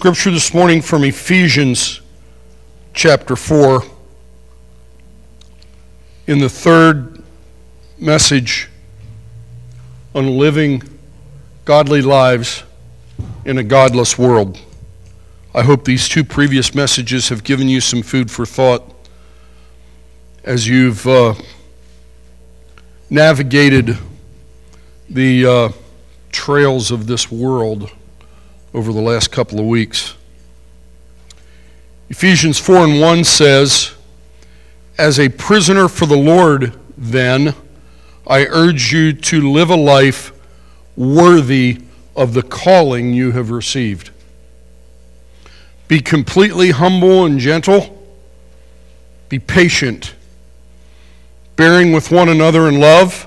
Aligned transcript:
scripture 0.00 0.30
this 0.30 0.54
morning 0.54 0.80
from 0.80 1.04
Ephesians 1.04 2.00
chapter 2.94 3.36
4. 3.36 3.82
In 6.26 6.38
the 6.38 6.48
third 6.48 7.22
message 7.98 8.70
on 10.14 10.38
living 10.38 10.82
godly 11.66 12.00
lives 12.00 12.62
in 13.44 13.58
a 13.58 13.62
godless 13.62 14.16
world. 14.16 14.58
I 15.54 15.64
hope 15.64 15.84
these 15.84 16.08
two 16.08 16.24
previous 16.24 16.74
messages 16.74 17.28
have 17.28 17.44
given 17.44 17.68
you 17.68 17.82
some 17.82 18.00
food 18.00 18.30
for 18.30 18.46
thought 18.46 18.90
as 20.44 20.66
you've 20.66 21.06
uh, 21.06 21.34
navigated 23.10 23.98
the 25.10 25.44
uh, 25.44 25.68
trails 26.32 26.90
of 26.90 27.06
this 27.06 27.30
world 27.30 27.92
over 28.72 28.92
the 28.92 29.00
last 29.00 29.32
couple 29.32 29.58
of 29.58 29.66
weeks. 29.66 30.14
Ephesians 32.08 32.58
4 32.58 32.76
and 32.84 33.00
1 33.00 33.24
says, 33.24 33.92
As 34.98 35.18
a 35.18 35.28
prisoner 35.28 35.88
for 35.88 36.06
the 36.06 36.16
Lord, 36.16 36.74
then, 36.96 37.54
I 38.26 38.46
urge 38.46 38.92
you 38.92 39.12
to 39.12 39.50
live 39.50 39.70
a 39.70 39.76
life 39.76 40.32
worthy 40.96 41.82
of 42.14 42.34
the 42.34 42.42
calling 42.42 43.12
you 43.12 43.32
have 43.32 43.50
received. 43.50 44.10
Be 45.88 46.00
completely 46.00 46.70
humble 46.70 47.24
and 47.24 47.38
gentle. 47.38 47.96
Be 49.28 49.38
patient, 49.38 50.14
bearing 51.56 51.92
with 51.92 52.10
one 52.10 52.28
another 52.28 52.68
in 52.68 52.78
love. 52.78 53.26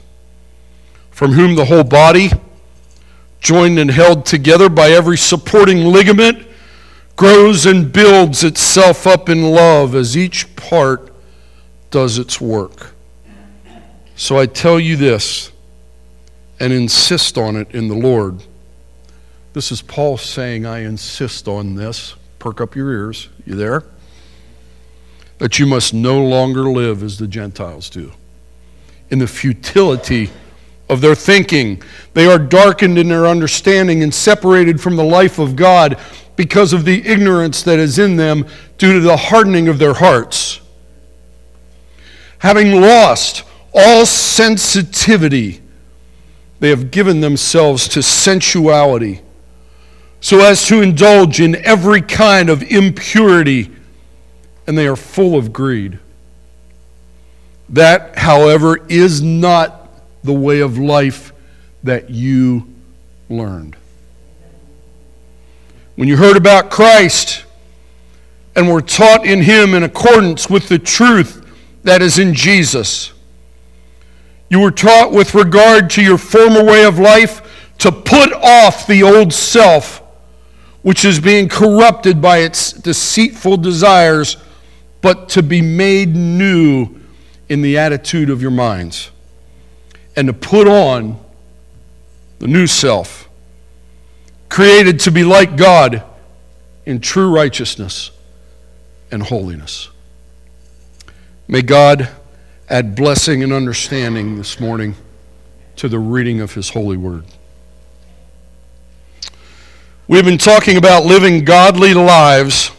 from 1.21 1.33
whom 1.33 1.53
the 1.53 1.65
whole 1.65 1.83
body, 1.83 2.31
joined 3.39 3.77
and 3.77 3.91
held 3.91 4.25
together 4.25 4.67
by 4.69 4.89
every 4.89 5.19
supporting 5.19 5.85
ligament, 5.85 6.47
grows 7.15 7.67
and 7.67 7.93
builds 7.93 8.43
itself 8.43 9.05
up 9.05 9.29
in 9.29 9.43
love 9.43 9.93
as 9.93 10.17
each 10.17 10.55
part 10.55 11.13
does 11.91 12.17
its 12.17 12.41
work. 12.41 12.95
So 14.15 14.39
I 14.39 14.47
tell 14.47 14.79
you 14.79 14.95
this 14.95 15.51
and 16.59 16.73
insist 16.73 17.37
on 17.37 17.55
it 17.55 17.69
in 17.69 17.87
the 17.87 17.93
Lord. 17.93 18.41
This 19.53 19.71
is 19.71 19.83
Paul 19.83 20.17
saying, 20.17 20.65
I 20.65 20.79
insist 20.79 21.47
on 21.47 21.75
this. 21.75 22.15
Perk 22.39 22.59
up 22.59 22.75
your 22.75 22.89
ears. 22.89 23.29
You 23.45 23.53
there? 23.53 23.83
That 25.37 25.59
you 25.59 25.67
must 25.67 25.93
no 25.93 26.19
longer 26.19 26.63
live 26.63 27.03
as 27.03 27.19
the 27.19 27.27
Gentiles 27.27 27.91
do, 27.91 28.11
in 29.11 29.19
the 29.19 29.27
futility 29.27 30.31
of 30.91 30.99
their 30.99 31.15
thinking. 31.15 31.81
They 32.13 32.25
are 32.25 32.37
darkened 32.37 32.97
in 32.97 33.07
their 33.07 33.25
understanding 33.25 34.03
and 34.03 34.13
separated 34.13 34.81
from 34.81 34.97
the 34.97 35.03
life 35.03 35.39
of 35.39 35.55
God 35.55 35.97
because 36.35 36.73
of 36.73 36.83
the 36.83 37.07
ignorance 37.07 37.63
that 37.63 37.79
is 37.79 37.97
in 37.97 38.17
them 38.17 38.45
due 38.77 38.93
to 38.93 38.99
the 38.99 39.15
hardening 39.15 39.69
of 39.69 39.79
their 39.79 39.93
hearts. 39.93 40.59
Having 42.39 42.81
lost 42.81 43.43
all 43.73 44.05
sensitivity, 44.05 45.61
they 46.59 46.69
have 46.69 46.91
given 46.91 47.21
themselves 47.21 47.87
to 47.87 48.03
sensuality 48.03 49.21
so 50.19 50.39
as 50.39 50.67
to 50.67 50.81
indulge 50.81 51.39
in 51.39 51.55
every 51.65 52.01
kind 52.01 52.49
of 52.49 52.61
impurity, 52.63 53.71
and 54.67 54.77
they 54.77 54.87
are 54.87 54.95
full 54.95 55.35
of 55.35 55.51
greed. 55.51 55.99
That, 57.69 58.17
however, 58.17 58.85
is 58.87 59.21
not 59.21 59.80
the 60.23 60.33
way 60.33 60.59
of 60.59 60.77
life 60.77 61.33
that 61.83 62.09
you 62.09 62.67
learned. 63.29 63.75
When 65.95 66.07
you 66.07 66.17
heard 66.17 66.37
about 66.37 66.69
Christ 66.69 67.45
and 68.55 68.69
were 68.69 68.81
taught 68.81 69.25
in 69.25 69.41
Him 69.41 69.73
in 69.73 69.83
accordance 69.83 70.49
with 70.49 70.69
the 70.69 70.79
truth 70.79 71.45
that 71.83 72.01
is 72.01 72.19
in 72.19 72.33
Jesus, 72.33 73.13
you 74.49 74.59
were 74.59 74.71
taught 74.71 75.11
with 75.11 75.33
regard 75.33 75.89
to 75.91 76.03
your 76.03 76.17
former 76.17 76.63
way 76.63 76.85
of 76.85 76.99
life 76.99 77.73
to 77.79 77.91
put 77.91 78.33
off 78.33 78.85
the 78.85 79.01
old 79.01 79.33
self, 79.33 80.03
which 80.81 81.05
is 81.05 81.19
being 81.19 81.47
corrupted 81.47 82.21
by 82.21 82.39
its 82.39 82.73
deceitful 82.73 83.57
desires, 83.57 84.37
but 85.01 85.29
to 85.29 85.41
be 85.41 85.61
made 85.61 86.15
new 86.15 86.99
in 87.49 87.61
the 87.61 87.77
attitude 87.77 88.29
of 88.29 88.41
your 88.41 88.51
minds 88.51 89.11
and 90.15 90.27
to 90.27 90.33
put 90.33 90.67
on 90.67 91.19
the 92.39 92.47
new 92.47 92.67
self, 92.67 93.29
created 94.49 94.99
to 95.01 95.11
be 95.11 95.23
like 95.23 95.55
God 95.55 96.03
in 96.85 96.99
true 96.99 97.33
righteousness 97.33 98.11
and 99.11 99.23
holiness. 99.23 99.89
May 101.47 101.61
God 101.61 102.09
add 102.69 102.95
blessing 102.95 103.43
and 103.43 103.51
understanding 103.51 104.37
this 104.37 104.59
morning 104.59 104.95
to 105.75 105.89
the 105.89 105.99
reading 105.99 106.41
of 106.41 106.53
His 106.53 106.69
holy 106.69 106.97
word. 106.97 107.25
We've 110.07 110.25
been 110.25 110.37
talking 110.37 110.77
about 110.77 111.05
living 111.05 111.45
godly 111.45 111.93
lives 111.93 112.71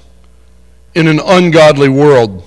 in 0.95 1.07
an 1.07 1.21
ungodly 1.21 1.89
world. 1.89 2.43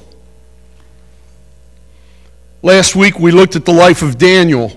Last 2.65 2.95
week 2.95 3.19
we 3.19 3.29
looked 3.29 3.55
at 3.55 3.63
the 3.63 3.71
life 3.71 4.01
of 4.01 4.17
Daniel, 4.17 4.71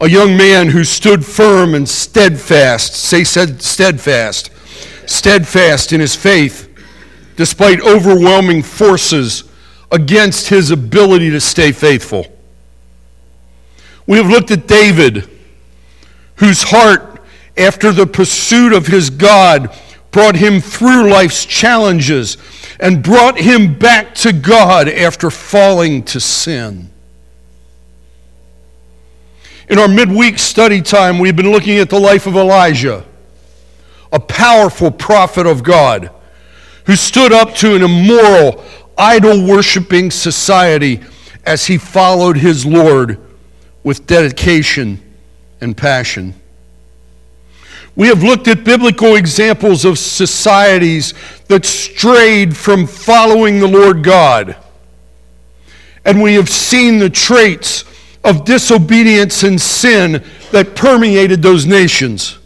a 0.00 0.08
young 0.08 0.36
man 0.36 0.68
who 0.68 0.84
stood 0.84 1.26
firm 1.26 1.74
and 1.74 1.88
steadfast. 1.88 2.94
Say 2.94 3.24
steadfast. 3.24 4.52
Steadfast 5.06 5.92
in 5.92 5.98
his 5.98 6.14
faith 6.14 6.72
despite 7.34 7.80
overwhelming 7.80 8.62
forces 8.62 9.42
against 9.90 10.48
his 10.48 10.70
ability 10.70 11.30
to 11.30 11.40
stay 11.40 11.72
faithful. 11.72 12.24
We 14.06 14.16
have 14.16 14.28
looked 14.28 14.52
at 14.52 14.68
David, 14.68 15.28
whose 16.36 16.62
heart, 16.62 17.24
after 17.56 17.90
the 17.90 18.06
pursuit 18.06 18.72
of 18.72 18.86
his 18.86 19.10
God, 19.10 19.76
brought 20.12 20.36
him 20.36 20.60
through 20.60 21.10
life's 21.10 21.44
challenges 21.44 22.36
and 22.78 23.02
brought 23.02 23.38
him 23.38 23.78
back 23.78 24.14
to 24.16 24.32
God 24.32 24.88
after 24.88 25.30
falling 25.30 26.02
to 26.04 26.20
sin. 26.20 26.90
In 29.68 29.78
our 29.78 29.88
midweek 29.88 30.38
study 30.38 30.80
time, 30.80 31.18
we've 31.18 31.34
been 31.34 31.50
looking 31.50 31.78
at 31.78 31.90
the 31.90 31.98
life 31.98 32.26
of 32.26 32.36
Elijah, 32.36 33.04
a 34.12 34.20
powerful 34.20 34.90
prophet 34.90 35.46
of 35.46 35.62
God 35.62 36.10
who 36.84 36.94
stood 36.94 37.32
up 37.32 37.54
to 37.56 37.74
an 37.74 37.82
immoral, 37.82 38.64
idol 38.96 39.46
worshiping 39.46 40.10
society 40.10 41.00
as 41.44 41.66
he 41.66 41.78
followed 41.78 42.36
his 42.36 42.64
Lord 42.64 43.18
with 43.82 44.06
dedication 44.06 45.00
and 45.60 45.76
passion. 45.76 46.34
We 47.96 48.08
have 48.08 48.22
looked 48.22 48.46
at 48.46 48.62
biblical 48.62 49.16
examples 49.16 49.86
of 49.86 49.98
societies 49.98 51.14
that 51.48 51.64
strayed 51.64 52.54
from 52.54 52.86
following 52.86 53.58
the 53.58 53.66
Lord 53.66 54.04
God. 54.04 54.54
And 56.04 56.22
we 56.22 56.34
have 56.34 56.50
seen 56.50 56.98
the 56.98 57.08
traits 57.08 57.84
of 58.22 58.44
disobedience 58.44 59.42
and 59.44 59.58
sin 59.58 60.22
that 60.52 60.76
permeated 60.76 61.42
those 61.42 61.64
nations. 61.64 62.38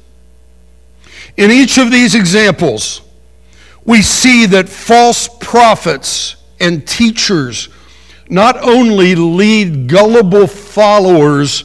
In 1.36 1.50
each 1.50 1.78
of 1.78 1.90
these 1.90 2.14
examples, 2.14 3.02
we 3.84 4.02
see 4.02 4.46
that 4.46 4.68
false 4.68 5.28
prophets 5.40 6.36
and 6.60 6.86
teachers 6.86 7.68
not 8.28 8.56
only 8.62 9.16
lead 9.16 9.88
gullible 9.88 10.46
followers 10.46 11.64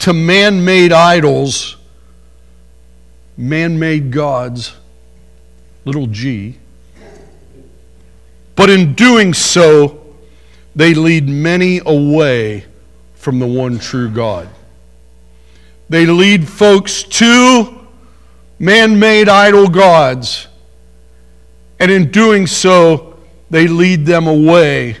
to 0.00 0.12
man 0.12 0.64
made 0.64 0.92
idols, 0.92 1.76
man 3.36 3.78
made 3.78 4.10
gods, 4.10 4.74
little 5.84 6.06
g, 6.06 6.58
but 8.54 8.70
in 8.70 8.94
doing 8.94 9.34
so, 9.34 10.02
they 10.74 10.94
lead 10.94 11.28
many 11.28 11.80
away 11.84 12.64
from 13.14 13.38
the 13.38 13.46
one 13.46 13.78
true 13.78 14.10
God. 14.10 14.48
They 15.88 16.06
lead 16.06 16.48
folks 16.48 17.02
to 17.02 17.86
man 18.58 18.98
made 18.98 19.28
idol 19.28 19.68
gods, 19.68 20.46
and 21.80 21.90
in 21.90 22.10
doing 22.10 22.46
so, 22.46 23.18
they 23.50 23.66
lead 23.66 24.06
them 24.06 24.26
away 24.26 24.96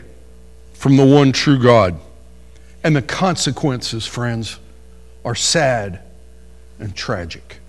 from 0.74 0.96
the 0.96 1.06
one 1.06 1.32
true 1.32 1.62
God. 1.62 1.98
And 2.82 2.96
the 2.96 3.02
consequences, 3.02 4.04
friends, 4.04 4.58
are 5.24 5.36
sad 5.36 6.00
and 6.80 6.94
tragic. 6.94 7.61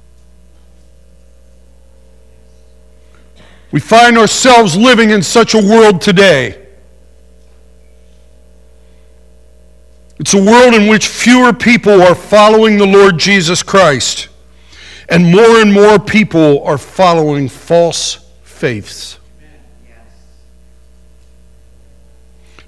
We 3.73 3.81
find 3.81 4.17
ourselves 4.17 4.77
living 4.77 5.09
in 5.09 5.21
such 5.21 5.53
a 5.53 5.57
world 5.57 5.99
today 5.99 6.63
It's 10.23 10.33
a 10.33 10.41
world 10.41 10.73
in 10.73 10.87
which 10.87 11.07
fewer 11.07 11.51
people 11.51 12.01
are 12.01 12.15
following 12.15 12.77
the 12.77 12.85
Lord 12.85 13.17
Jesus 13.17 13.61
Christ, 13.61 14.29
and 15.09 15.29
more 15.29 15.61
and 15.61 15.73
more 15.73 15.99
people 15.99 16.63
are 16.63 16.77
following 16.77 17.49
false 17.49 18.25
faiths. 18.43 19.19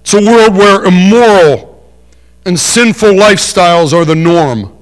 It's 0.02 0.14
a 0.14 0.22
world 0.22 0.58
where 0.58 0.84
immoral 0.84 1.82
and 2.46 2.60
sinful 2.60 3.12
lifestyles 3.12 3.94
are 3.94 4.04
the 4.04 4.16
norm. 4.16 4.78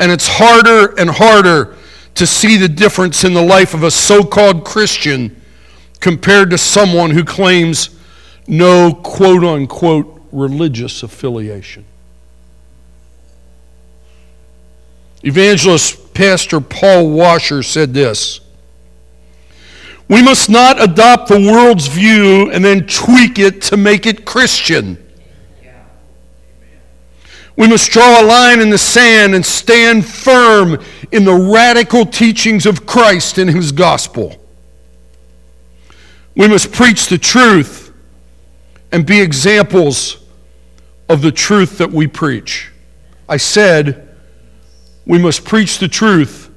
And 0.00 0.10
it's 0.10 0.26
harder 0.28 0.98
and 0.98 1.08
harder 1.08 1.76
to 2.16 2.26
see 2.26 2.56
the 2.56 2.68
difference 2.68 3.24
in 3.24 3.34
the 3.34 3.42
life 3.42 3.74
of 3.74 3.82
a 3.82 3.90
so 3.90 4.24
called 4.24 4.64
Christian 4.64 5.40
compared 6.00 6.50
to 6.50 6.58
someone 6.58 7.10
who 7.10 7.24
claims 7.24 7.90
no 8.46 8.92
quote 8.92 9.44
unquote 9.44 10.22
religious 10.32 11.02
affiliation. 11.02 11.84
Evangelist 15.22 16.14
Pastor 16.14 16.60
Paul 16.60 17.10
Washer 17.10 17.62
said 17.62 17.92
this 17.92 18.40
We 20.08 20.22
must 20.22 20.48
not 20.48 20.82
adopt 20.82 21.28
the 21.28 21.40
world's 21.40 21.86
view 21.86 22.50
and 22.50 22.64
then 22.64 22.86
tweak 22.86 23.38
it 23.38 23.60
to 23.62 23.76
make 23.76 24.06
it 24.06 24.24
Christian. 24.24 25.05
We 27.56 27.68
must 27.68 27.90
draw 27.90 28.20
a 28.20 28.24
line 28.24 28.60
in 28.60 28.68
the 28.68 28.78
sand 28.78 29.34
and 29.34 29.44
stand 29.44 30.04
firm 30.06 30.78
in 31.10 31.24
the 31.24 31.34
radical 31.34 32.04
teachings 32.04 32.66
of 32.66 32.84
Christ 32.84 33.38
and 33.38 33.48
His 33.48 33.72
gospel. 33.72 34.36
We 36.34 36.48
must 36.48 36.70
preach 36.70 37.08
the 37.08 37.16
truth 37.16 37.92
and 38.92 39.06
be 39.06 39.20
examples 39.20 40.18
of 41.08 41.22
the 41.22 41.32
truth 41.32 41.78
that 41.78 41.90
we 41.90 42.06
preach. 42.06 42.70
I 43.28 43.38
said 43.38 44.14
we 45.06 45.18
must 45.18 45.44
preach 45.44 45.78
the 45.78 45.88
truth 45.88 46.50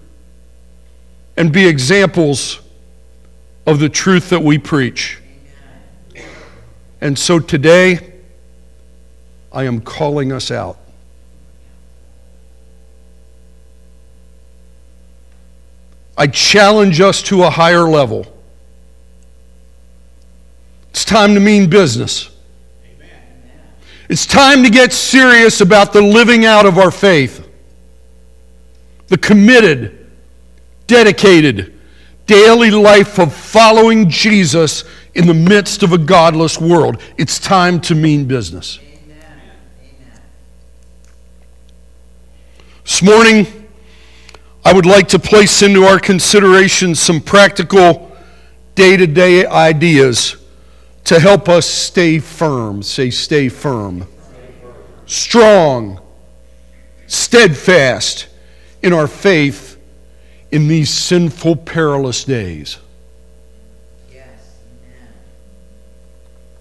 and 1.37 1.53
be 1.53 1.65
examples 1.65 2.59
of 3.65 3.79
the 3.79 3.87
truth 3.87 4.29
that 4.31 4.43
we 4.43 4.57
preach. 4.57 5.19
And 6.99 7.17
so 7.17 7.39
today, 7.39 8.13
I 9.53 9.63
am 9.63 9.79
calling 9.79 10.33
us 10.33 10.51
out. 10.51 10.77
I 16.19 16.27
challenge 16.27 16.99
us 16.99 17.21
to 17.23 17.43
a 17.43 17.49
higher 17.49 17.83
level. 17.83 18.27
It's 20.89 21.05
time 21.05 21.33
to 21.33 21.39
mean 21.39 21.69
business. 21.69 22.29
It's 24.09 24.25
time 24.25 24.63
to 24.63 24.69
get 24.69 24.91
serious 24.91 25.61
about 25.61 25.93
the 25.93 26.01
living 26.01 26.43
out 26.43 26.65
of 26.65 26.77
our 26.77 26.91
faith. 26.91 27.47
The 29.07 29.17
committed, 29.17 30.11
dedicated, 30.87 31.79
daily 32.25 32.69
life 32.69 33.17
of 33.17 33.33
following 33.33 34.09
Jesus 34.09 34.83
in 35.15 35.25
the 35.25 35.33
midst 35.33 35.83
of 35.83 35.93
a 35.93 35.97
godless 35.97 36.59
world. 36.59 37.01
It's 37.17 37.39
time 37.39 37.79
to 37.81 37.95
mean 37.95 38.25
business. 38.25 38.77
Amen. 39.05 39.47
This 42.83 43.01
morning, 43.01 43.58
I 44.69 44.71
would 44.71 44.85
like 44.85 45.07
to 45.07 45.17
place 45.17 45.63
into 45.63 45.85
our 45.85 45.97
consideration 45.97 46.93
some 46.93 47.21
practical 47.21 48.15
day 48.75 48.97
to 48.97 49.07
day 49.07 49.43
ideas 49.43 50.35
to 51.05 51.19
help 51.19 51.49
us 51.49 51.65
stay 51.65 52.19
firm. 52.19 52.83
Say, 52.83 53.09
stay 53.09 53.49
firm. 53.49 54.07
Strong, 55.07 55.99
steadfast 57.07 58.27
in 58.83 58.93
our 58.93 59.07
faith 59.07 59.81
in 60.51 60.67
these 60.67 60.91
sinful, 60.91 61.55
perilous 61.55 62.23
days. 62.23 62.77
Yes. 64.13 64.27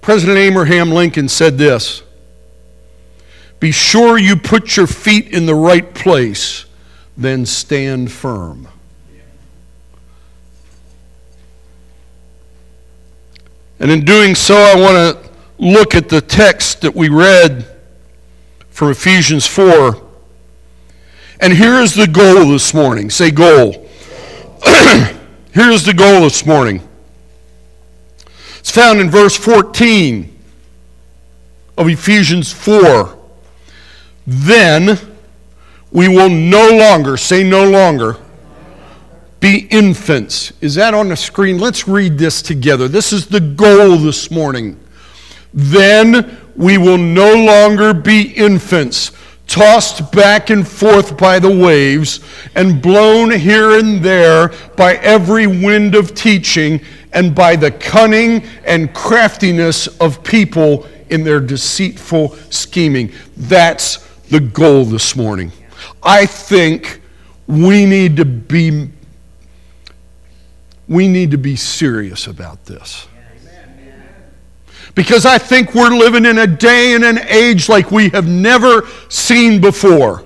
President 0.01 0.39
Abraham 0.39 0.93
Lincoln 0.93 1.29
said 1.29 1.59
this 1.59 2.03
Be 3.61 3.71
sure 3.71 4.17
you 4.17 4.35
put 4.35 4.79
your 4.79 4.87
feet 4.87 5.35
in 5.35 5.45
the 5.45 5.55
right 5.55 5.93
place, 5.93 6.65
then 7.19 7.45
stand 7.45 8.13
firm. 8.13 8.69
And 13.81 13.91
in 13.91 14.05
doing 14.05 14.35
so, 14.37 14.55
I 14.55 14.77
want 14.77 14.95
to 15.25 15.31
look 15.59 15.95
at 15.97 16.09
the 16.09 16.21
text 16.21 16.81
that 16.83 16.95
we 16.95 17.09
read 17.09 17.67
from 18.71 18.91
Ephesians 18.91 19.47
4. 19.47 20.01
And 21.41 21.53
here 21.53 21.75
is 21.75 21.95
the 21.95 22.07
goal 22.07 22.51
this 22.51 22.73
morning. 22.73 23.11
Say 23.11 23.31
goal. 23.33 23.89
Here's 25.53 25.85
the 25.85 25.95
goal 25.95 26.23
this 26.23 26.47
morning. 26.47 26.83
It's 28.59 28.71
found 28.71 29.01
in 29.01 29.11
verse 29.11 29.37
14 29.37 30.37
of 31.77 31.89
Ephesians 31.89 32.53
4. 32.53 33.17
Then 34.27 34.99
we 35.91 36.09
will 36.09 36.29
no 36.29 36.69
longer, 36.69 37.17
say 37.17 37.43
no 37.43 37.69
longer, 37.69 38.17
be 39.41 39.69
infants. 39.71 40.53
Is 40.61 40.75
that 40.75 40.95
on 40.95 41.09
the 41.09 41.17
screen? 41.17 41.59
Let's 41.59 41.87
read 41.87 42.19
this 42.19 42.43
together. 42.43 42.89
This 42.89 43.13
is 43.13 43.27
the 43.27 43.41
goal 43.41 43.97
this 43.97 44.31
morning. 44.31 44.79
Then 45.55 46.39
we 46.57 46.77
will 46.77 46.99
no 46.99 47.35
longer 47.35 47.95
be 47.95 48.33
infants, 48.33 49.13
tossed 49.47 50.13
back 50.13 50.51
and 50.51 50.67
forth 50.67 51.17
by 51.17 51.39
the 51.39 51.57
waves, 51.57 52.21
and 52.55 52.83
blown 52.83 53.31
here 53.31 53.79
and 53.79 54.03
there 54.03 54.49
by 54.77 54.97
every 54.97 55.47
wind 55.47 55.95
of 55.95 56.15
teaching, 56.15 56.81
and 57.13 57.35
by 57.35 57.57
the 57.57 57.71
cunning 57.71 58.45
and 58.65 58.93
craftiness 58.93 59.87
of 59.99 60.23
people 60.23 60.87
in 61.09 61.25
their 61.25 61.41
deceitful 61.41 62.37
scheming. 62.51 63.11
That's 63.37 63.99
the 64.29 64.41
goal 64.41 64.85
this 64.85 65.17
morning. 65.17 65.53
I 66.03 66.27
think 66.27 67.01
we 67.47 67.87
need 67.87 68.17
to 68.17 68.25
be 68.25 68.91
we 70.89 71.07
need 71.07 71.33
to 71.33 71.39
be 71.39 71.55
serious 71.55 72.27
about 72.27 72.65
this. 72.65 73.07
Because 74.95 75.27
I 75.27 75.39
think 75.39 75.75
we're 75.75 75.91
living 75.91 76.25
in 76.25 76.39
a 76.39 76.47
day 76.47 76.95
and 76.95 77.05
an 77.05 77.19
age 77.29 77.69
like 77.69 77.91
we 77.91 78.09
have 78.09 78.27
never 78.27 78.83
seen 79.09 79.61
before. 79.61 80.25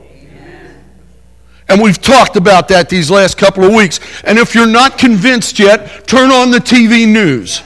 And 1.68 1.80
we've 1.80 2.00
talked 2.00 2.36
about 2.36 2.68
that 2.68 2.88
these 2.88 3.10
last 3.10 3.36
couple 3.38 3.64
of 3.64 3.74
weeks. 3.74 3.98
And 4.24 4.38
if 4.38 4.54
you're 4.54 4.66
not 4.66 4.98
convinced 4.98 5.58
yet, 5.58 6.06
turn 6.06 6.30
on 6.30 6.50
the 6.50 6.58
TV 6.58 7.06
news. 7.06 7.62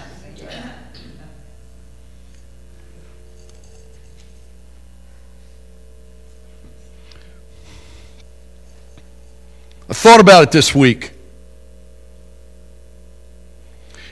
Thought 9.97 10.21
about 10.21 10.43
it 10.45 10.50
this 10.50 10.75
week. 10.75 11.12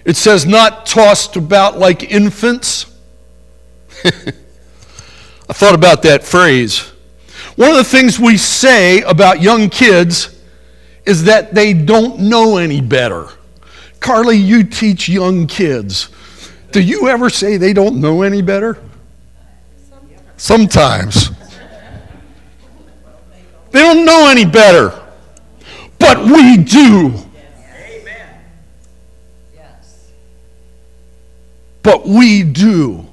It 0.04 0.16
says, 0.16 0.44
not 0.44 0.86
tossed 0.86 1.36
about 1.36 1.78
like 1.78 2.02
infants. 2.10 2.86
I 4.04 5.52
thought 5.52 5.74
about 5.74 6.02
that 6.02 6.24
phrase. 6.24 6.80
One 7.56 7.70
of 7.70 7.76
the 7.76 7.84
things 7.84 8.18
we 8.18 8.36
say 8.36 9.02
about 9.02 9.40
young 9.40 9.70
kids 9.70 10.38
is 11.06 11.24
that 11.24 11.54
they 11.54 11.72
don't 11.72 12.18
know 12.20 12.56
any 12.56 12.80
better. 12.80 13.28
Carly, 14.00 14.36
you 14.36 14.64
teach 14.64 15.08
young 15.08 15.46
kids. 15.46 16.08
Do 16.72 16.82
you 16.82 17.08
ever 17.08 17.30
say 17.30 17.56
they 17.56 17.72
don't 17.72 18.00
know 18.00 18.22
any 18.22 18.42
better? 18.42 18.78
Sometimes. 20.36 21.30
They 23.70 23.80
don't 23.80 24.04
know 24.04 24.28
any 24.28 24.44
better. 24.44 25.03
But 25.98 26.24
we 26.24 26.56
do. 26.56 27.14
Yes. 27.14 28.42
Yes. 29.54 30.12
But 31.82 32.06
we 32.06 32.42
do. 32.42 33.06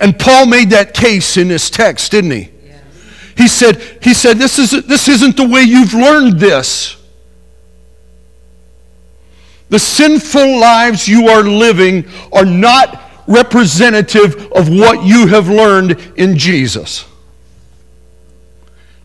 And 0.00 0.18
Paul 0.18 0.46
made 0.46 0.70
that 0.70 0.94
case 0.94 1.36
in 1.36 1.48
this 1.48 1.68
text, 1.70 2.12
didn't 2.12 2.30
he? 2.30 2.50
He 3.36 3.48
said, 3.48 3.80
he 4.02 4.12
said 4.12 4.38
this, 4.38 4.58
is, 4.58 4.70
this 4.86 5.08
isn't 5.08 5.36
the 5.36 5.48
way 5.48 5.62
you've 5.62 5.94
learned 5.94 6.38
this. 6.38 6.96
The 9.70 9.78
sinful 9.78 10.58
lives 10.58 11.08
you 11.08 11.28
are 11.28 11.42
living 11.42 12.06
are 12.32 12.44
not 12.44 13.00
representative 13.26 14.50
of 14.52 14.68
what 14.68 15.04
you 15.04 15.28
have 15.28 15.48
learned 15.48 15.92
in 16.16 16.36
Jesus. 16.36 17.06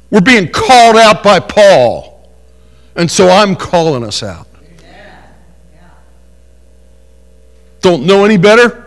We're 0.10 0.22
being 0.22 0.52
called 0.52 0.98
out 0.98 1.24
by 1.24 1.40
Paul, 1.40 2.15
and 2.96 3.10
so 3.10 3.30
I'm 3.30 3.56
calling 3.56 4.04
us 4.04 4.24
out. 4.24 4.48
don't 7.86 8.08
know 8.08 8.26
any 8.26 8.38
better? 8.38 8.84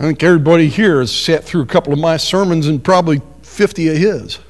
I 0.00 0.02
think 0.02 0.24
everybody 0.24 0.68
here 0.68 0.98
has 0.98 1.14
sat 1.14 1.44
through 1.44 1.62
a 1.62 1.66
couple 1.66 1.92
of 1.92 2.00
my 2.00 2.16
sermons 2.16 2.66
and 2.66 2.82
probably 2.82 3.22
50 3.42 3.88
of 3.90 3.96
his. 3.96 4.40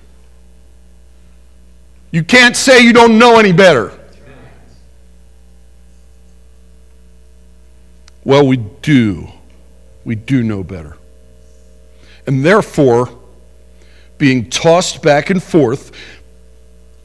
You 2.13 2.25
can't 2.25 2.57
say 2.57 2.81
you 2.81 2.95
don't 2.95 3.19
know 3.19 3.39
any 3.39 3.53
better. 3.53 3.93
Well, 8.25 8.47
we 8.47 8.57
do. 8.57 9.29
We 10.07 10.15
do 10.15 10.43
know 10.43 10.65
better. 10.65 10.97
And 12.27 12.43
therefore, 12.43 13.11
being 14.25 14.49
tossed 14.49 15.03
back 15.03 15.29
and 15.29 15.43
forth, 15.43 15.93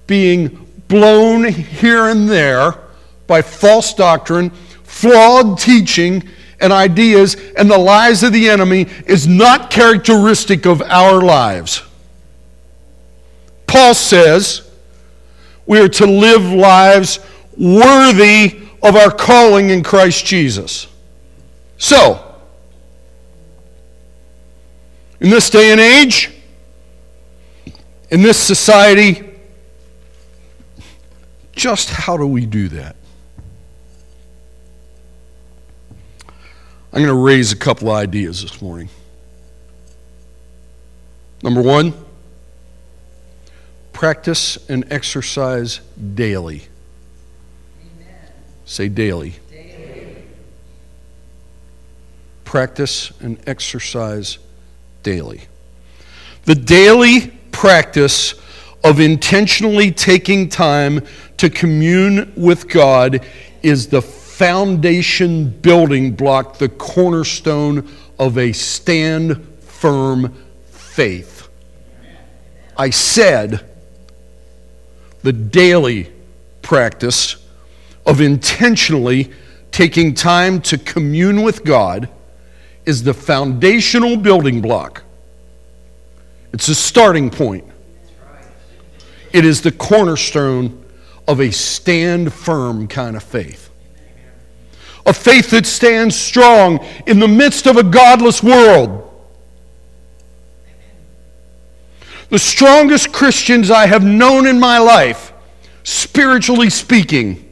being 0.07 0.47
blown 0.87 1.43
here 1.43 2.05
and 2.05 2.29
there, 2.29 2.75
by 3.27 3.41
false 3.41 3.93
doctrine, 3.93 4.49
flawed 4.83 5.59
teaching, 5.59 6.23
and 6.61 6.71
ideas, 6.71 7.35
and 7.57 7.69
the 7.69 7.77
lies 7.77 8.23
of 8.23 8.31
the 8.31 8.47
enemy 8.47 8.87
is 9.05 9.27
not 9.27 9.69
characteristic 9.69 10.65
of 10.65 10.81
our 10.83 11.21
lives. 11.21 11.83
Paul 13.67 13.93
says 13.93 14.71
we 15.65 15.77
are 15.77 15.89
to 15.89 16.05
live 16.05 16.43
lives 16.43 17.19
worthy 17.57 18.61
of 18.81 18.95
our 18.95 19.11
calling 19.11 19.71
in 19.71 19.83
Christ 19.83 20.25
Jesus. 20.25 20.87
So, 21.77 22.33
in 25.19 25.29
this 25.29 25.49
day 25.49 25.73
and 25.73 25.81
age, 25.81 26.31
in 28.11 28.21
this 28.21 28.37
society, 28.37 29.29
just 31.51 31.89
how 31.89 32.17
do 32.17 32.25
we 32.25 32.45
do 32.45 32.69
that? 32.69 32.95
I'm 36.91 37.03
going 37.03 37.07
to 37.07 37.13
raise 37.13 37.51
a 37.51 37.55
couple 37.55 37.91
ideas 37.91 38.41
this 38.41 38.61
morning. 38.61 38.89
Number 41.43 41.61
one, 41.61 41.93
practice 43.93 44.57
and 44.69 44.91
exercise 44.91 45.81
daily. 46.15 46.63
Amen. 47.79 48.31
Say 48.65 48.89
daily. 48.89 49.35
daily. 49.51 50.23
Practice 52.43 53.11
and 53.21 53.39
exercise 53.45 54.39
daily. 55.03 55.41
The 56.45 56.55
daily 56.55 57.38
practice 57.59 58.35
of 58.85 59.01
intentionally 59.01 59.91
taking 59.91 60.47
time 60.47 61.05
to 61.35 61.49
commune 61.49 62.31
with 62.37 62.69
God 62.69 63.21
is 63.61 63.89
the 63.89 64.01
foundation 64.01 65.49
building 65.49 66.13
block, 66.13 66.57
the 66.57 66.69
cornerstone 66.69 67.85
of 68.17 68.37
a 68.37 68.53
stand 68.53 69.45
firm 69.59 70.33
faith. 70.71 71.49
I 72.77 72.91
said 72.91 73.69
the 75.23 75.33
daily 75.33 76.13
practice 76.61 77.45
of 78.05 78.21
intentionally 78.21 79.33
taking 79.71 80.13
time 80.13 80.61
to 80.61 80.77
commune 80.77 81.41
with 81.41 81.65
God 81.65 82.07
is 82.85 83.03
the 83.03 83.13
foundational 83.13 84.15
building 84.15 84.61
block. 84.61 85.03
It's 86.53 86.67
a 86.67 86.75
starting 86.75 87.29
point. 87.29 87.65
It 89.31 89.45
is 89.45 89.61
the 89.61 89.71
cornerstone 89.71 90.83
of 91.27 91.39
a 91.39 91.51
stand 91.51 92.33
firm 92.33 92.87
kind 92.87 93.15
of 93.15 93.23
faith 93.23 93.69
a 95.09 95.13
faith 95.13 95.49
that 95.49 95.65
stands 95.65 96.15
strong 96.15 96.85
in 97.07 97.19
the 97.19 97.27
midst 97.27 97.65
of 97.65 97.77
a 97.77 97.83
godless 97.83 98.43
world. 98.43 99.05
The 102.29 102.37
strongest 102.37 103.11
Christians 103.11 103.71
I 103.71 103.87
have 103.87 104.03
known 104.03 104.45
in 104.45 104.59
my 104.59 104.77
life, 104.77 105.33
spiritually 105.83 106.69
speaking, 106.69 107.51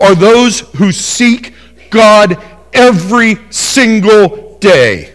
are 0.00 0.14
those 0.14 0.60
who 0.76 0.92
seek 0.92 1.52
God 1.90 2.42
every 2.72 3.36
single 3.50 4.56
day. 4.58 5.14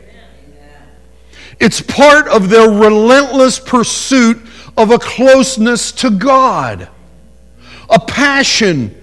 It's 1.60 1.82
part 1.82 2.28
of 2.28 2.50
their 2.50 2.70
relentless 2.70 3.60
pursuit 3.60 4.38
of 4.78 4.92
a 4.92 5.00
closeness 5.00 5.92
to 5.94 6.10
God, 6.10 6.90
a 7.90 8.00
passion 8.00 9.00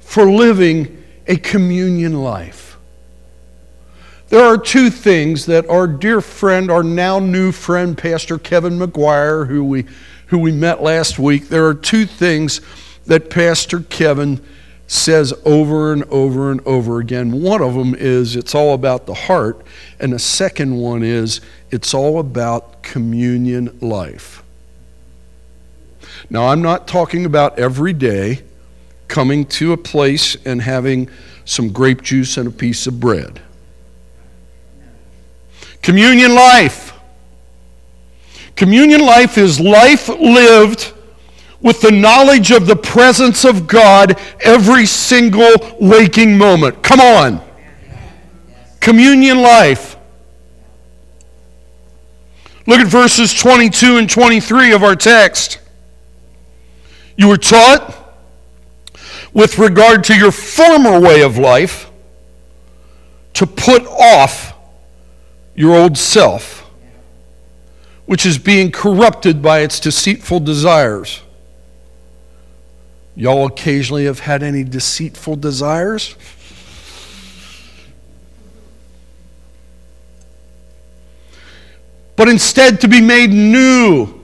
for 0.00 0.30
living 0.30 1.04
a 1.26 1.36
communion 1.36 2.22
life. 2.22 2.76
There 4.28 4.44
are 4.44 4.56
two 4.56 4.90
things 4.90 5.46
that 5.46 5.68
our 5.68 5.86
dear 5.86 6.20
friend, 6.20 6.70
our 6.70 6.82
now 6.82 7.18
new 7.18 7.52
friend, 7.52 7.96
Pastor 7.96 8.38
Kevin 8.38 8.78
McGuire, 8.78 9.46
who 9.46 9.62
we, 9.62 9.84
who 10.28 10.38
we 10.38 10.52
met 10.52 10.82
last 10.82 11.18
week, 11.18 11.48
there 11.48 11.66
are 11.66 11.74
two 11.74 12.06
things 12.06 12.62
that 13.06 13.28
Pastor 13.28 13.80
Kevin 13.80 14.40
says 14.92 15.32
over 15.46 15.90
and 15.94 16.04
over 16.04 16.50
and 16.50 16.60
over 16.66 16.98
again. 17.00 17.32
One 17.40 17.62
of 17.62 17.72
them 17.72 17.94
is 17.94 18.36
it's 18.36 18.54
all 18.54 18.74
about 18.74 19.06
the 19.06 19.14
heart, 19.14 19.64
and 19.98 20.12
the 20.12 20.18
second 20.18 20.76
one 20.76 21.02
is 21.02 21.40
it's 21.70 21.94
all 21.94 22.18
about 22.18 22.82
communion 22.82 23.78
life. 23.80 24.42
Now, 26.28 26.48
I'm 26.48 26.60
not 26.60 26.86
talking 26.86 27.24
about 27.24 27.58
every 27.58 27.94
day 27.94 28.42
coming 29.08 29.46
to 29.46 29.72
a 29.72 29.78
place 29.78 30.36
and 30.44 30.60
having 30.60 31.08
some 31.46 31.72
grape 31.72 32.02
juice 32.02 32.36
and 32.36 32.48
a 32.48 32.50
piece 32.52 32.86
of 32.86 33.00
bread. 33.00 33.40
Communion 35.80 36.34
life. 36.34 36.92
Communion 38.56 39.00
life 39.00 39.38
is 39.38 39.58
life 39.58 40.08
lived 40.10 40.92
with 41.62 41.80
the 41.80 41.90
knowledge 41.90 42.50
of 42.50 42.66
the 42.66 42.76
presence 42.76 43.44
of 43.44 43.66
God 43.66 44.18
every 44.40 44.84
single 44.84 45.52
waking 45.80 46.36
moment. 46.36 46.82
Come 46.82 47.00
on. 47.00 47.40
Communion 48.80 49.40
life. 49.40 49.96
Look 52.66 52.80
at 52.80 52.86
verses 52.86 53.32
22 53.32 53.98
and 53.98 54.10
23 54.10 54.72
of 54.72 54.82
our 54.82 54.96
text. 54.96 55.60
You 57.16 57.28
were 57.28 57.36
taught 57.36 57.98
with 59.32 59.58
regard 59.58 60.04
to 60.04 60.16
your 60.16 60.32
former 60.32 61.00
way 61.00 61.22
of 61.22 61.38
life 61.38 61.90
to 63.34 63.46
put 63.46 63.86
off 63.86 64.54
your 65.54 65.76
old 65.76 65.96
self, 65.96 66.70
which 68.06 68.26
is 68.26 68.38
being 68.38 68.70
corrupted 68.70 69.42
by 69.42 69.60
its 69.60 69.80
deceitful 69.80 70.40
desires. 70.40 71.22
Y'all 73.14 73.46
occasionally 73.46 74.06
have 74.06 74.20
had 74.20 74.42
any 74.42 74.64
deceitful 74.64 75.36
desires? 75.36 76.16
But 82.16 82.28
instead, 82.28 82.80
to 82.82 82.88
be 82.88 83.00
made 83.00 83.30
new 83.30 84.20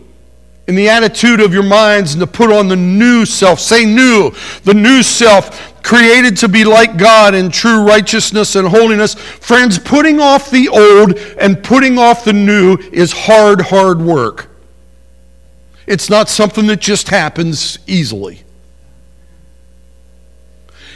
in 0.66 0.74
the 0.74 0.88
attitude 0.88 1.40
of 1.40 1.54
your 1.54 1.62
minds 1.62 2.12
and 2.12 2.20
to 2.20 2.26
put 2.26 2.52
on 2.52 2.68
the 2.68 2.76
new 2.76 3.24
self. 3.24 3.58
Say 3.58 3.84
new. 3.84 4.30
The 4.64 4.74
new 4.74 5.02
self, 5.02 5.82
created 5.82 6.36
to 6.36 6.48
be 6.48 6.64
like 6.64 6.98
God 6.98 7.34
in 7.34 7.50
true 7.50 7.82
righteousness 7.82 8.56
and 8.56 8.68
holiness. 8.68 9.14
Friends, 9.14 9.78
putting 9.78 10.20
off 10.20 10.50
the 10.50 10.68
old 10.68 11.16
and 11.40 11.62
putting 11.64 11.98
off 11.98 12.24
the 12.24 12.34
new 12.34 12.76
is 12.92 13.12
hard, 13.12 13.62
hard 13.62 14.00
work. 14.00 14.50
It's 15.86 16.10
not 16.10 16.28
something 16.28 16.66
that 16.66 16.80
just 16.80 17.08
happens 17.08 17.78
easily. 17.86 18.42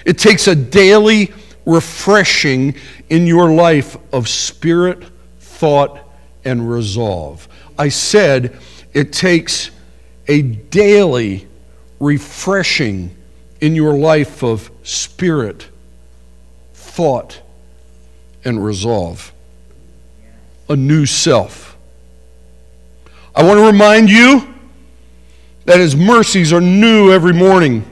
It 0.04 0.18
takes 0.18 0.49
a 0.49 0.54
daily 0.54 1.32
refreshing 1.64 2.75
in 3.09 3.26
your 3.26 3.52
life 3.52 3.97
of 4.12 4.28
spirit, 4.28 5.04
thought, 5.38 5.99
and 6.44 6.68
resolve. 6.68 7.49
I 7.78 7.88
said, 7.88 8.59
it 8.92 9.12
takes 9.12 9.71
a 10.28 10.42
daily 10.42 11.47
refreshing 12.00 13.16
in 13.61 13.75
your 13.75 13.97
life 13.97 14.42
of 14.42 14.71
spirit, 14.82 15.68
thought, 16.75 17.40
and 18.44 18.64
resolve. 18.64 19.32
A 20.68 20.76
new 20.76 21.06
self. 21.06 21.76
I 23.35 23.44
want 23.44 23.59
to 23.59 23.66
remind 23.66 24.11
you 24.11 24.52
that 25.64 25.78
His 25.78 25.94
mercies 25.94 26.52
are 26.52 26.61
new 26.61 27.12
every 27.12 27.32
morning. 27.32 27.85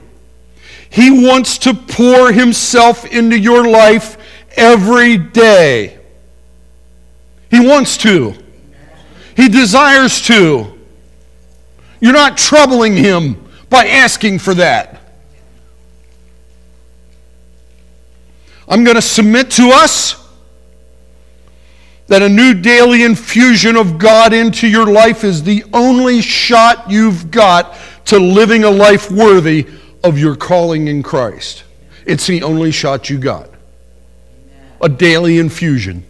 He 0.91 1.27
wants 1.27 1.59
to 1.59 1.73
pour 1.73 2.33
Himself 2.33 3.07
into 3.07 3.39
your 3.39 3.67
life 3.67 4.19
every 4.57 5.17
day. 5.17 5.99
He 7.51 7.61
wants 7.61 7.97
to. 7.99 8.35
He 9.37 9.49
desires 9.49 10.21
to. 10.23 10.79
You're 12.01 12.13
not 12.13 12.37
troubling 12.37 12.97
him 12.97 13.49
by 13.69 13.87
asking 13.87 14.39
for 14.39 14.55
that. 14.55 15.01
I'm 18.69 18.85
going 18.85 18.97
to 18.97 19.03
submit 19.03 19.51
to 19.53 19.71
us 19.71 20.17
that 22.07 22.23
a 22.23 22.29
new 22.29 22.55
daily 22.55 23.03
infusion 23.03 23.77
of 23.77 23.99
God 23.99 24.33
into 24.33 24.67
your 24.67 24.87
life 24.87 25.25
is 25.25 25.43
the 25.43 25.65
only 25.73 26.23
shot 26.23 26.91
you've 26.91 27.31
got 27.31 27.77
to 28.07 28.19
living 28.19 28.65
a 28.65 28.71
life 28.71 29.11
worthy 29.11 29.67
of 30.03 30.19
your 30.19 30.37
calling 30.37 30.89
in 30.89 31.03
Christ. 31.03 31.65
It's 32.07 32.27
the 32.27 32.43
only 32.43 32.71
shot 32.71 33.11
you 33.11 33.19
got. 33.19 33.51
A 34.81 34.89
daily 34.89 35.39
infusion. 35.39 36.05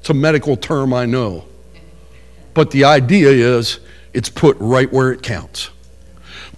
It's 0.00 0.10
a 0.10 0.14
medical 0.14 0.56
term, 0.56 0.92
I 0.92 1.06
know. 1.06 1.44
But 2.54 2.70
the 2.70 2.84
idea 2.84 3.30
is 3.30 3.80
it's 4.12 4.28
put 4.28 4.56
right 4.60 4.92
where 4.92 5.12
it 5.12 5.22
counts. 5.22 5.70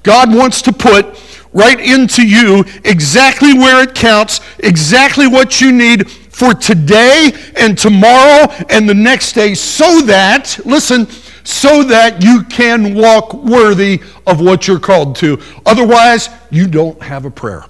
God 0.02 0.34
wants 0.34 0.60
to 0.62 0.72
put 0.72 1.20
right 1.52 1.78
into 1.80 2.26
you 2.26 2.64
exactly 2.84 3.54
where 3.54 3.82
it 3.82 3.94
counts, 3.94 4.40
exactly 4.58 5.26
what 5.26 5.60
you 5.60 5.72
need 5.72 6.10
for 6.10 6.52
today 6.52 7.32
and 7.56 7.78
tomorrow 7.78 8.52
and 8.68 8.88
the 8.88 8.94
next 8.94 9.32
day, 9.34 9.54
so 9.54 10.00
that, 10.02 10.58
listen, 10.64 11.06
so 11.44 11.82
that 11.84 12.22
you 12.22 12.42
can 12.44 12.94
walk 12.94 13.34
worthy 13.34 14.00
of 14.26 14.40
what 14.40 14.66
you're 14.66 14.80
called 14.80 15.14
to. 15.16 15.40
Otherwise, 15.64 16.30
you 16.50 16.66
don't 16.66 17.00
have 17.02 17.26
a 17.26 17.30
prayer. 17.30 17.64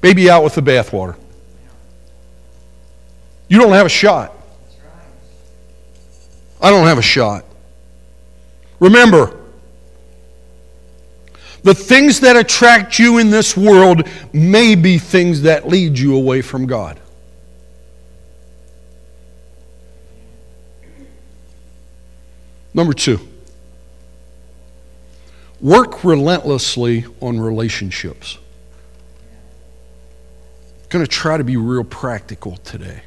Baby 0.00 0.30
out 0.30 0.42
with 0.42 0.54
the 0.54 0.62
bathwater. 0.62 1.16
You 3.48 3.58
don't 3.58 3.72
have 3.72 3.86
a 3.86 3.90
shot. 3.90 4.32
I 6.60 6.70
don't 6.70 6.86
have 6.86 6.98
a 6.98 7.02
shot. 7.02 7.44
Remember, 8.80 9.38
the 11.62 11.74
things 11.74 12.20
that 12.20 12.36
attract 12.36 12.98
you 12.98 13.18
in 13.18 13.30
this 13.30 13.56
world 13.56 14.08
may 14.32 14.74
be 14.74 14.98
things 14.98 15.42
that 15.42 15.68
lead 15.68 15.98
you 15.98 16.16
away 16.16 16.40
from 16.40 16.66
God. 16.66 17.00
Number 22.76 22.92
two, 22.92 23.18
work 25.62 26.04
relentlessly 26.04 27.06
on 27.22 27.40
relationships. 27.40 28.36
I'm 30.82 30.88
going 30.90 31.04
to 31.04 31.10
try 31.10 31.38
to 31.38 31.42
be 31.42 31.56
real 31.56 31.84
practical 31.84 32.58
today 32.58 33.00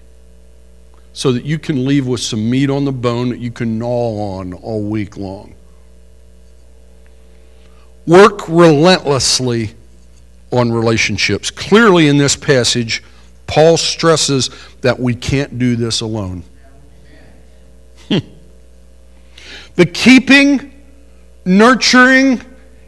so 1.13 1.31
that 1.33 1.45
you 1.45 1.59
can 1.59 1.85
leave 1.85 2.07
with 2.07 2.19
some 2.19 2.49
meat 2.49 2.71
on 2.71 2.83
the 2.83 2.91
bone 2.91 3.29
that 3.29 3.37
you 3.37 3.51
can 3.51 3.77
gnaw 3.77 4.39
on 4.39 4.53
all 4.53 4.81
week 4.81 5.17
long. 5.17 5.53
Work 8.07 8.49
relentlessly 8.49 9.75
on 10.51 10.71
relationships. 10.71 11.51
Clearly, 11.51 12.07
in 12.07 12.17
this 12.17 12.35
passage, 12.35 13.03
Paul 13.45 13.77
stresses 13.77 14.49
that 14.81 14.99
we 14.99 15.13
can't 15.13 15.59
do 15.59 15.75
this 15.75 16.01
alone. 16.01 16.43
The 19.79 19.85
keeping, 19.85 20.73
nurturing, 21.45 22.41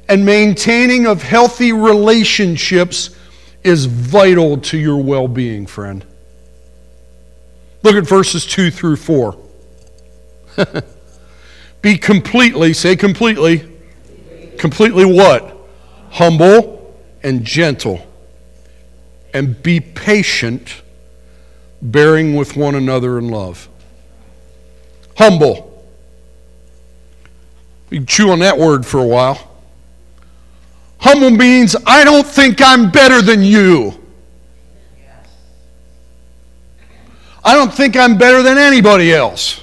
and 0.10 0.26
maintaining 0.26 1.08
of 1.08 1.24
healthy 1.24 1.72
relationships 1.72 3.16
is 3.64 3.86
vital 3.86 4.58
to 4.58 4.78
your 4.78 5.02
well 5.02 5.30
being, 5.30 5.66
friend. 5.66 6.04
Look 7.82 7.96
at 7.96 8.06
verses 8.06 8.46
2 8.46 8.72
through 8.72 8.98
4. 8.98 9.38
Be 11.82 11.98
completely, 11.98 12.74
say 12.74 12.98
completely, 12.98 13.66
completely 14.58 15.06
what? 15.06 15.56
Humble 16.10 16.94
and 17.24 17.46
gentle. 17.46 18.06
And 19.34 19.64
be 19.64 19.80
patient, 19.80 20.82
bearing 21.82 22.36
with 22.36 22.58
one 22.58 22.76
another 22.76 23.18
in 23.18 23.30
love. 23.30 23.70
Humble. 25.16 25.71
You 27.92 27.98
can 27.98 28.08
chew 28.08 28.32
on 28.32 28.40
that 28.40 28.58
word 28.58 28.86
for 28.86 29.00
a 29.00 29.06
while. 29.06 29.52
Humble 31.00 31.32
means 31.32 31.76
I 31.86 32.04
don't 32.04 32.26
think 32.26 32.62
I'm 32.62 32.90
better 32.90 33.22
than 33.22 33.44
you. 33.44 33.94
I 37.44 37.54
don't 37.54 37.74
think 37.74 37.98
I'm 37.98 38.18
better 38.18 38.42
than 38.42 38.58
anybody 38.58 39.14
else. 39.14 39.62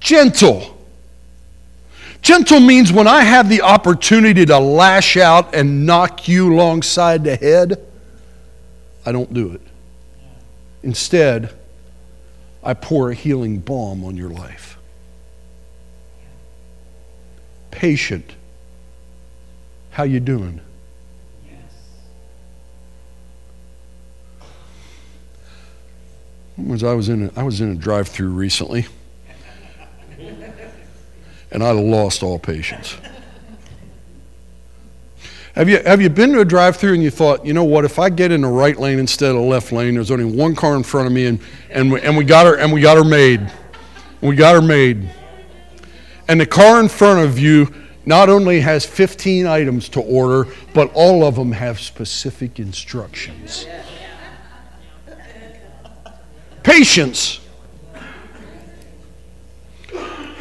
Gentle. 0.00 0.78
Gentle 2.22 2.60
means 2.60 2.92
when 2.92 3.08
I 3.08 3.22
have 3.22 3.48
the 3.48 3.62
opportunity 3.62 4.46
to 4.46 4.58
lash 4.58 5.16
out 5.16 5.54
and 5.54 5.84
knock 5.84 6.28
you 6.28 6.54
alongside 6.54 7.24
the 7.24 7.36
head, 7.36 7.84
I 9.04 9.12
don't 9.12 9.34
do 9.34 9.52
it. 9.52 9.60
Instead, 10.82 11.52
I 12.62 12.74
pour 12.74 13.10
a 13.10 13.14
healing 13.14 13.58
balm 13.58 14.04
on 14.04 14.16
your 14.16 14.30
life. 14.30 14.78
Patient. 17.72 18.36
How 19.90 20.04
you 20.04 20.20
doing? 20.20 20.60
Yes. 21.44 21.72
Was 26.56 26.84
I 26.84 26.92
was 26.92 27.08
in 27.08 27.24
a, 27.26 27.32
I 27.34 27.42
was 27.42 27.60
in 27.60 27.70
a 27.70 27.74
drive-through 27.74 28.28
recently, 28.30 28.86
and 31.50 31.64
I 31.64 31.72
lost 31.72 32.22
all 32.22 32.38
patience. 32.38 32.96
Have 35.54 35.68
you, 35.68 35.82
have 35.82 36.00
you 36.00 36.08
been 36.08 36.32
to 36.32 36.40
a 36.40 36.44
drive 36.44 36.76
through 36.76 36.94
and 36.94 37.02
you 37.02 37.10
thought, 37.10 37.44
you 37.44 37.52
know 37.52 37.64
what, 37.64 37.84
if 37.84 37.98
I 37.98 38.08
get 38.08 38.32
in 38.32 38.40
the 38.42 38.48
right 38.48 38.78
lane 38.78 38.98
instead 38.98 39.34
of 39.34 39.42
left 39.42 39.70
lane, 39.70 39.94
there's 39.94 40.10
only 40.10 40.24
one 40.24 40.54
car 40.54 40.76
in 40.76 40.82
front 40.82 41.06
of 41.06 41.12
me 41.12 41.26
and, 41.26 41.40
and, 41.68 41.92
we, 41.92 42.00
and, 42.00 42.16
we, 42.16 42.24
got 42.24 42.46
her, 42.46 42.56
and 42.56 42.72
we 42.72 42.80
got 42.80 42.96
her 42.96 43.04
made. 43.04 43.52
We 44.22 44.34
got 44.34 44.54
her 44.54 44.62
made. 44.62 45.10
And 46.28 46.40
the 46.40 46.46
car 46.46 46.80
in 46.80 46.88
front 46.88 47.20
of 47.20 47.38
you 47.38 47.72
not 48.04 48.28
only 48.28 48.60
has 48.60 48.84
15 48.84 49.46
items 49.46 49.88
to 49.90 50.00
order, 50.00 50.50
but 50.74 50.90
all 50.94 51.24
of 51.24 51.36
them 51.36 51.52
have 51.52 51.78
specific 51.78 52.58
instructions. 52.58 53.66
Patience. 56.62 57.40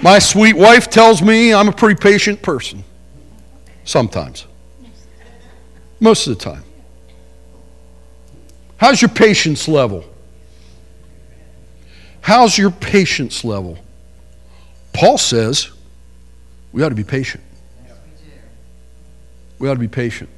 My 0.02 0.18
sweet 0.18 0.56
wife 0.56 0.90
tells 0.90 1.22
me 1.22 1.54
I'm 1.54 1.68
a 1.68 1.72
pretty 1.72 2.00
patient 2.00 2.42
person. 2.42 2.84
Sometimes. 3.84 4.48
Most 6.00 6.28
of 6.28 6.38
the 6.38 6.44
time. 6.44 6.64
How's 8.78 9.02
your 9.02 9.10
patience 9.10 9.68
level? 9.68 10.04
How's 12.22 12.58
your 12.58 12.72
patience 12.72 13.44
level? 13.44 13.78
Paul 14.94 15.18
says 15.18 15.72
we 16.72 16.84
ought 16.84 16.90
to 16.90 16.96
be 16.96 17.04
patient. 17.04 17.44
We 19.60 19.70
ought 19.70 19.76
to 19.76 19.80
be 19.80 19.88
patient. 19.88 20.30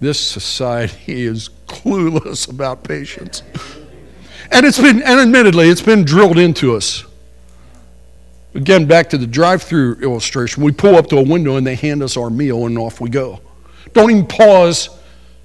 This 0.00 0.20
society 0.20 1.24
is 1.26 1.50
clueless 1.66 2.50
about 2.50 2.84
patience. 2.84 3.42
And 4.50 4.66
it's 4.66 4.78
been, 4.78 5.02
and 5.02 5.20
admittedly, 5.20 5.68
it's 5.68 5.80
been 5.80 6.04
drilled 6.04 6.38
into 6.38 6.76
us. 6.76 7.04
Again, 8.54 8.84
back 8.84 9.08
to 9.10 9.18
the 9.18 9.26
drive 9.26 9.62
through 9.62 9.94
illustration. 10.02 10.62
We 10.62 10.72
pull 10.72 10.96
up 10.96 11.06
to 11.08 11.16
a 11.16 11.22
window 11.22 11.56
and 11.56 11.66
they 11.66 11.74
hand 11.74 12.02
us 12.02 12.18
our 12.18 12.28
meal 12.28 12.66
and 12.66 12.76
off 12.76 13.00
we 13.00 13.08
go. 13.08 13.40
Don't 13.94 14.10
even 14.10 14.26
pause 14.26 14.90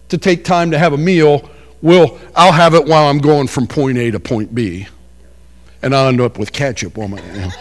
to 0.09 0.17
take 0.17 0.43
time 0.43 0.71
to 0.71 0.77
have 0.77 0.91
a 0.91 0.97
meal. 0.97 1.49
We'll, 1.81 2.19
I'll 2.35 2.51
have 2.51 2.73
it 2.73 2.85
while 2.85 3.07
I'm 3.07 3.19
going 3.19 3.47
from 3.47 3.67
point 3.67 3.97
A 3.97 4.11
to 4.11 4.19
point 4.19 4.53
B. 4.53 4.87
And 5.81 5.95
I'll 5.95 6.09
end 6.09 6.19
up 6.19 6.37
with 6.37 6.51
ketchup 6.51 6.97
on 6.97 7.11
my. 7.11 7.51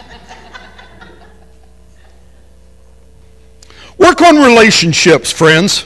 Work 3.97 4.21
on 4.21 4.37
relationships, 4.37 5.31
friends. 5.31 5.85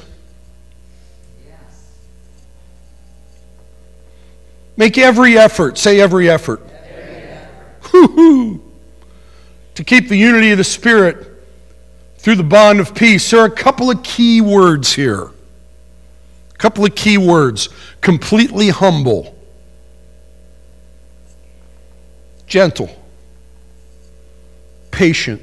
Make 4.77 4.97
every 4.97 5.37
effort, 5.37 5.77
say 5.77 5.99
every 6.01 6.29
effort. 6.29 6.61
To 7.91 8.59
keep 9.85 10.09
the 10.09 10.17
unity 10.17 10.51
of 10.51 10.57
the 10.57 10.63
Spirit 10.63 11.27
through 12.17 12.35
the 12.35 12.43
bond 12.43 12.79
of 12.79 12.93
peace. 12.93 13.29
There 13.31 13.41
are 13.41 13.45
a 13.45 13.51
couple 13.51 13.89
of 13.89 14.03
key 14.03 14.41
words 14.41 14.93
here. 14.93 15.23
A 15.23 16.57
couple 16.57 16.85
of 16.85 16.95
key 16.95 17.17
words. 17.17 17.69
Completely 17.99 18.69
humble, 18.69 19.35
gentle, 22.47 22.89
patient, 24.91 25.41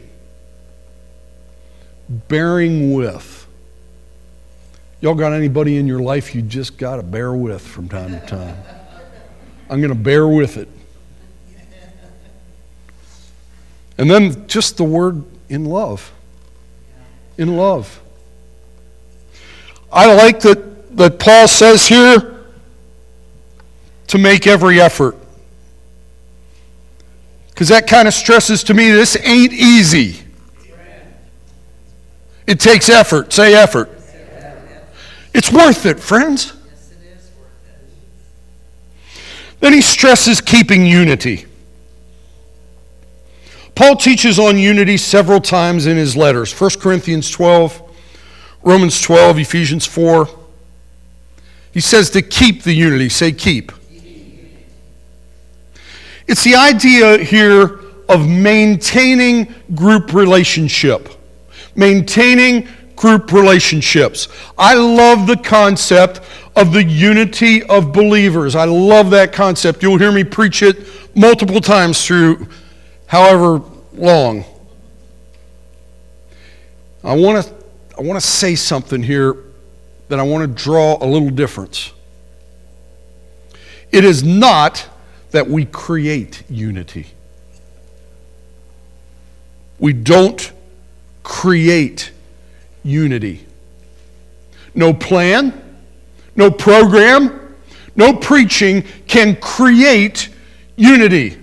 bearing 2.09 2.93
with. 2.95 3.47
Y'all 5.01 5.15
got 5.15 5.33
anybody 5.33 5.77
in 5.77 5.87
your 5.87 6.01
life 6.01 6.35
you 6.35 6.43
just 6.43 6.77
got 6.77 6.97
to 6.97 7.03
bear 7.03 7.33
with 7.33 7.63
from 7.63 7.89
time 7.89 8.13
to 8.13 8.27
time? 8.27 8.57
I'm 9.71 9.81
going 9.81 9.93
to 9.93 9.99
bear 9.99 10.27
with 10.27 10.57
it. 10.57 10.69
And 13.99 14.11
then 14.11 14.47
just 14.47 14.77
the 14.77 14.85
word 14.85 15.25
in 15.49 15.65
love. 15.65 16.13
In 17.37 17.57
love. 17.57 18.01
I 19.93 20.13
like 20.15 20.41
that, 20.41 20.97
that 20.97 21.19
Paul 21.19 21.49
says 21.49 21.87
here 21.87 22.45
to 24.09 24.19
make 24.19 24.47
every 24.47 24.81
effort. 24.81 25.17
Because 27.51 27.69
that 27.69 27.87
kind 27.87 28.07
of 28.07 28.15
stresses 28.15 28.63
to 28.65 28.75
me 28.75 28.91
this 28.91 29.17
ain't 29.23 29.53
easy. 29.53 30.23
It 32.49 32.59
takes 32.59 32.89
effort. 32.89 33.31
Say 33.31 33.55
effort. 33.55 33.91
It's 35.35 35.53
worth 35.53 35.85
it, 35.85 36.01
friends. 36.01 36.55
Then 39.61 39.75
he 39.75 39.83
stresses 39.83 40.41
keeping 40.41 40.87
unity. 40.87 41.45
Paul 43.75 43.97
teaches 43.97 44.39
on 44.39 44.57
unity 44.57 44.97
several 44.97 45.43
times 45.43 45.87
in 45.87 45.99
his 45.99 46.17
letters 46.17 46.59
1 46.59 46.71
Corinthians 46.81 47.31
12, 47.31 47.83
Romans 48.63 48.99
12, 49.03 49.41
Ephesians 49.41 49.85
4. 49.85 50.27
He 51.73 51.81
says 51.81 52.09
to 52.11 52.23
keep 52.23 52.63
the 52.63 52.73
unity. 52.73 53.11
Say 53.11 53.33
keep. 53.33 53.73
It's 56.27 56.45
the 56.45 56.57
idea 56.57 57.19
here 57.19 57.79
of 58.09 58.27
maintaining 58.27 59.55
group 59.75 60.15
relationship 60.15 61.11
maintaining 61.79 62.69
group 62.97 63.33
relationships. 63.33 64.29
I 64.59 64.75
love 64.75 65.29
the 65.29 65.37
concept 65.37 66.21
of 66.57 66.73
the 66.73 66.83
unity 66.83 67.63
of 67.63 67.93
believers. 67.93 68.57
I 68.57 68.65
love 68.65 69.11
that 69.11 69.33
concept. 69.33 69.83
You'll 69.83 69.99
hear 69.99 70.11
me 70.11 70.25
preach 70.25 70.63
it 70.63 70.87
multiple 71.15 71.61
times 71.61 72.05
through 72.05 72.49
however 73.07 73.63
long. 73.95 74.45
I 77.05 77.15
want 77.15 77.47
to 77.47 77.55
I 77.97 78.03
want 78.03 78.21
to 78.21 78.27
say 78.27 78.55
something 78.55 79.03
here 79.03 79.37
that 80.09 80.19
I 80.19 80.23
want 80.23 80.43
to 80.43 80.63
draw 80.63 81.03
a 81.03 81.07
little 81.07 81.31
difference. 81.31 81.93
It 83.93 84.05
is 84.05 84.23
not 84.23 84.87
that 85.31 85.49
we 85.49 85.65
create 85.65 86.43
unity. 86.49 87.07
We 89.79 89.93
don't 89.93 90.53
create 91.29 92.11
unity. 92.83 93.45
No 94.75 94.95
plan, 94.95 95.53
no 96.35 96.51
program, 96.51 97.55
no 97.95 98.15
preaching 98.15 98.83
can 99.07 99.37
create 99.37 100.31
unity. 100.77 101.37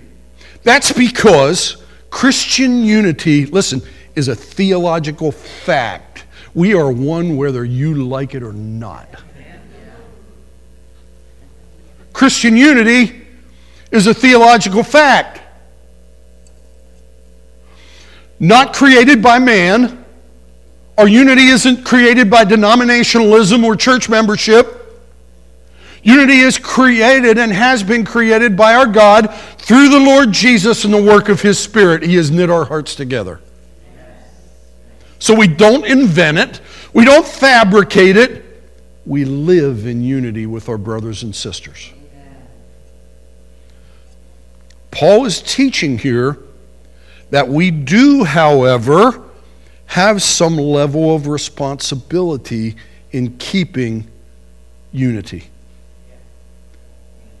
That's 0.64 0.90
because 0.90 1.76
Christian 2.10 2.82
unity, 2.82 3.46
listen, 3.46 3.80
is 4.16 4.26
a 4.26 4.34
theological 4.34 5.30
fact. 5.30 6.24
We 6.52 6.74
are 6.74 6.90
one 6.90 7.36
whether 7.36 7.64
you 7.64 7.94
like 7.94 8.34
it 8.34 8.42
or 8.42 8.52
not. 8.52 9.08
Christian 12.12 12.56
unity 12.56 13.24
is 13.92 14.08
a 14.08 14.14
theological 14.14 14.82
fact 14.82 15.45
not 18.38 18.74
created 18.74 19.22
by 19.22 19.38
man. 19.38 20.04
Our 20.98 21.08
unity 21.08 21.46
isn't 21.46 21.84
created 21.84 22.30
by 22.30 22.44
denominationalism 22.44 23.64
or 23.64 23.76
church 23.76 24.08
membership. 24.08 24.82
Unity 26.02 26.38
is 26.38 26.56
created 26.58 27.36
and 27.36 27.52
has 27.52 27.82
been 27.82 28.04
created 28.04 28.56
by 28.56 28.74
our 28.74 28.86
God 28.86 29.34
through 29.58 29.88
the 29.88 29.98
Lord 29.98 30.32
Jesus 30.32 30.84
and 30.84 30.94
the 30.94 31.02
work 31.02 31.28
of 31.28 31.42
His 31.42 31.58
Spirit. 31.58 32.02
He 32.02 32.14
has 32.14 32.30
knit 32.30 32.48
our 32.48 32.64
hearts 32.64 32.94
together. 32.94 33.40
So 35.18 35.34
we 35.34 35.48
don't 35.48 35.84
invent 35.84 36.38
it, 36.38 36.60
we 36.92 37.04
don't 37.04 37.26
fabricate 37.26 38.16
it. 38.16 38.44
We 39.04 39.24
live 39.24 39.86
in 39.86 40.02
unity 40.02 40.46
with 40.46 40.68
our 40.68 40.78
brothers 40.78 41.22
and 41.22 41.34
sisters. 41.34 41.92
Paul 44.90 45.26
is 45.26 45.40
teaching 45.40 45.98
here 45.98 46.38
that 47.30 47.48
we 47.48 47.70
do, 47.70 48.24
however, 48.24 49.22
have 49.86 50.22
some 50.22 50.56
level 50.56 51.14
of 51.14 51.26
responsibility 51.26 52.76
in 53.12 53.36
keeping 53.38 54.06
unity. 54.92 55.44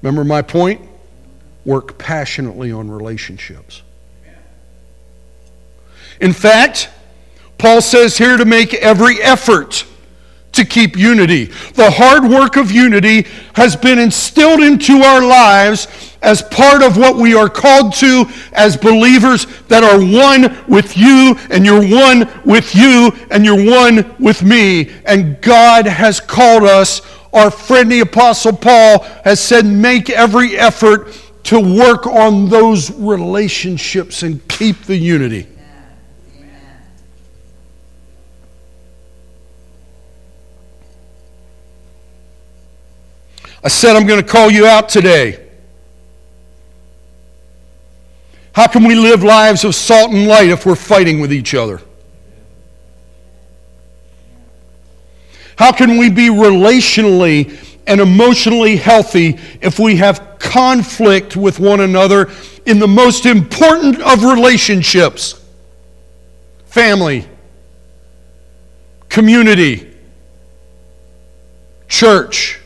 Remember 0.02 0.24
my 0.24 0.42
point? 0.42 0.80
Work 1.64 1.98
passionately 1.98 2.70
on 2.70 2.90
relationships. 2.90 3.82
In 6.20 6.32
fact, 6.32 6.88
Paul 7.58 7.80
says 7.80 8.16
here 8.16 8.36
to 8.36 8.44
make 8.44 8.74
every 8.74 9.20
effort 9.20 9.84
to 10.56 10.64
keep 10.64 10.96
unity. 10.96 11.46
The 11.74 11.90
hard 11.90 12.24
work 12.24 12.56
of 12.56 12.70
unity 12.70 13.26
has 13.54 13.76
been 13.76 13.98
instilled 13.98 14.60
into 14.60 14.98
our 14.98 15.22
lives 15.22 15.88
as 16.22 16.42
part 16.42 16.82
of 16.82 16.96
what 16.96 17.16
we 17.16 17.34
are 17.34 17.48
called 17.48 17.94
to 17.94 18.24
as 18.52 18.76
believers 18.76 19.46
that 19.68 19.84
are 19.84 19.98
one 19.98 20.58
with 20.66 20.96
you, 20.96 21.36
and 21.50 21.64
you're 21.64 21.86
one 21.86 22.28
with 22.44 22.74
you, 22.74 23.12
and 23.30 23.44
you're 23.44 23.70
one 23.70 24.14
with 24.18 24.42
me. 24.42 24.90
And 25.04 25.40
God 25.40 25.86
has 25.86 26.20
called 26.20 26.64
us, 26.64 27.00
our 27.32 27.50
friend 27.50 27.92
the 27.92 28.00
Apostle 28.00 28.56
Paul 28.56 29.04
has 29.24 29.40
said, 29.40 29.64
make 29.64 30.10
every 30.10 30.56
effort 30.56 31.12
to 31.44 31.60
work 31.60 32.06
on 32.06 32.48
those 32.48 32.90
relationships 32.90 34.22
and 34.24 34.46
keep 34.48 34.82
the 34.82 34.96
unity. 34.96 35.46
I 43.66 43.68
said 43.68 43.96
I'm 43.96 44.06
going 44.06 44.22
to 44.22 44.28
call 44.28 44.48
you 44.48 44.64
out 44.64 44.88
today. 44.88 45.44
How 48.52 48.68
can 48.68 48.84
we 48.84 48.94
live 48.94 49.24
lives 49.24 49.64
of 49.64 49.74
salt 49.74 50.12
and 50.12 50.28
light 50.28 50.50
if 50.50 50.64
we're 50.64 50.76
fighting 50.76 51.18
with 51.18 51.32
each 51.32 51.52
other? 51.52 51.80
How 55.58 55.72
can 55.72 55.98
we 55.98 56.10
be 56.10 56.28
relationally 56.28 57.76
and 57.88 58.00
emotionally 58.00 58.76
healthy 58.76 59.36
if 59.60 59.80
we 59.80 59.96
have 59.96 60.36
conflict 60.38 61.36
with 61.36 61.58
one 61.58 61.80
another 61.80 62.30
in 62.66 62.78
the 62.78 62.86
most 62.86 63.26
important 63.26 64.00
of 64.00 64.22
relationships 64.22 65.44
family, 66.66 67.26
community, 69.08 69.92
church, 71.88 72.60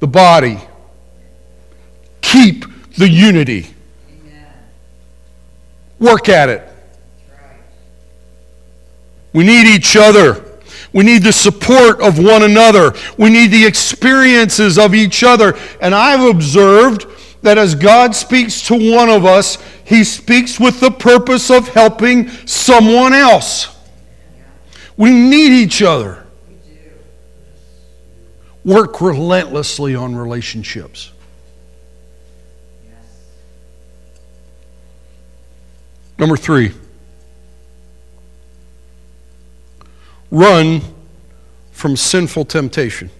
the 0.00 0.06
body? 0.06 0.58
Keep 2.20 2.64
the 2.96 3.08
unity. 3.08 3.68
Work 5.98 6.28
at 6.28 6.48
it. 6.48 6.66
We 9.32 9.44
need 9.44 9.66
each 9.66 9.96
other. 9.96 10.44
We 10.92 11.04
need 11.04 11.22
the 11.22 11.32
support 11.32 12.00
of 12.00 12.18
one 12.18 12.42
another. 12.42 12.94
We 13.16 13.30
need 13.30 13.48
the 13.48 13.64
experiences 13.64 14.78
of 14.78 14.94
each 14.94 15.22
other. 15.22 15.56
And 15.80 15.94
I've 15.94 16.28
observed 16.28 17.06
that 17.42 17.58
as 17.58 17.74
God 17.74 18.14
speaks 18.14 18.62
to 18.66 18.74
one 18.74 19.08
of 19.08 19.24
us, 19.24 19.58
he 19.84 20.04
speaks 20.04 20.58
with 20.58 20.80
the 20.80 20.90
purpose 20.90 21.50
of 21.50 21.68
helping 21.68 22.28
someone 22.46 23.12
else. 23.12 23.76
We 24.96 25.10
need 25.10 25.52
each 25.52 25.82
other. 25.82 26.19
Work 28.64 29.00
relentlessly 29.00 29.94
on 29.94 30.14
relationships. 30.14 31.12
Number 36.18 36.36
three. 36.36 36.72
Run 40.30 40.82
from 41.72 41.96
sinful 41.96 42.44
temptation. 42.44 43.10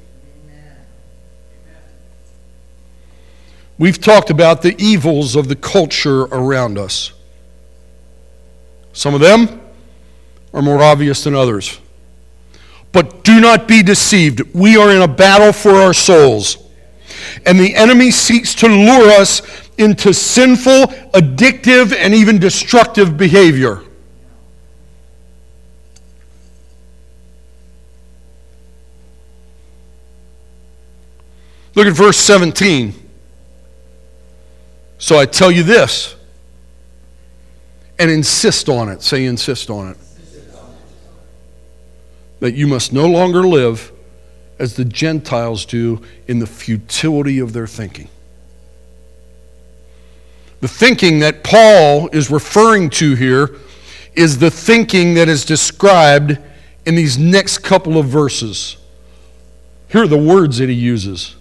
We've 3.78 3.98
talked 3.98 4.28
about 4.28 4.60
the 4.60 4.76
evils 4.78 5.34
of 5.34 5.48
the 5.48 5.56
culture 5.56 6.24
around 6.24 6.76
us. 6.76 7.12
Some 8.92 9.14
of 9.14 9.20
them 9.20 9.62
are 10.52 10.60
more 10.60 10.82
obvious 10.82 11.24
than 11.24 11.34
others. 11.34 11.80
But 12.92 13.22
do 13.24 13.40
not 13.40 13.68
be 13.68 13.82
deceived. 13.82 14.42
We 14.54 14.76
are 14.76 14.90
in 14.90 15.02
a 15.02 15.08
battle 15.08 15.52
for 15.52 15.70
our 15.70 15.94
souls. 15.94 16.58
And 17.46 17.58
the 17.58 17.74
enemy 17.74 18.10
seeks 18.10 18.54
to 18.56 18.68
lure 18.68 19.10
us 19.10 19.42
into 19.78 20.12
sinful, 20.12 20.86
addictive, 21.12 21.94
and 21.94 22.14
even 22.14 22.38
destructive 22.38 23.16
behavior. 23.16 23.82
Look 31.74 31.86
at 31.86 31.94
verse 31.94 32.18
17. 32.18 32.94
So 34.98 35.18
I 35.18 35.24
tell 35.24 35.50
you 35.50 35.62
this 35.62 36.14
and 37.98 38.10
insist 38.10 38.68
on 38.68 38.88
it. 38.88 39.02
Say, 39.02 39.24
insist 39.24 39.70
on 39.70 39.92
it. 39.92 39.96
That 42.40 42.54
you 42.54 42.66
must 42.66 42.92
no 42.92 43.06
longer 43.06 43.42
live 43.42 43.92
as 44.58 44.74
the 44.74 44.84
Gentiles 44.84 45.64
do 45.64 46.02
in 46.26 46.38
the 46.38 46.46
futility 46.46 47.38
of 47.38 47.52
their 47.52 47.66
thinking. 47.66 48.08
The 50.60 50.68
thinking 50.68 51.20
that 51.20 51.42
Paul 51.42 52.08
is 52.12 52.30
referring 52.30 52.90
to 52.90 53.14
here 53.14 53.56
is 54.14 54.38
the 54.38 54.50
thinking 54.50 55.14
that 55.14 55.28
is 55.28 55.44
described 55.44 56.38
in 56.84 56.94
these 56.94 57.18
next 57.18 57.58
couple 57.58 57.96
of 57.96 58.06
verses. 58.06 58.76
Here 59.88 60.02
are 60.02 60.06
the 60.06 60.18
words 60.18 60.58
that 60.58 60.68
he 60.68 60.74
uses 60.74 61.36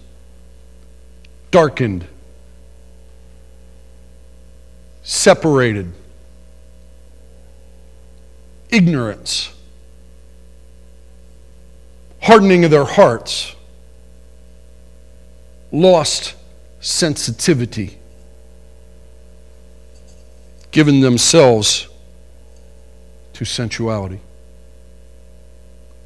darkened, 1.50 2.06
separated, 5.02 5.92
ignorance, 8.70 9.52
hardening 12.20 12.64
of 12.64 12.70
their 12.70 12.84
hearts, 12.84 13.54
lost 15.72 16.34
sensitivity, 16.80 17.98
given 20.70 21.00
themselves 21.00 21.88
to 23.34 23.44
sensuality. 23.44 24.20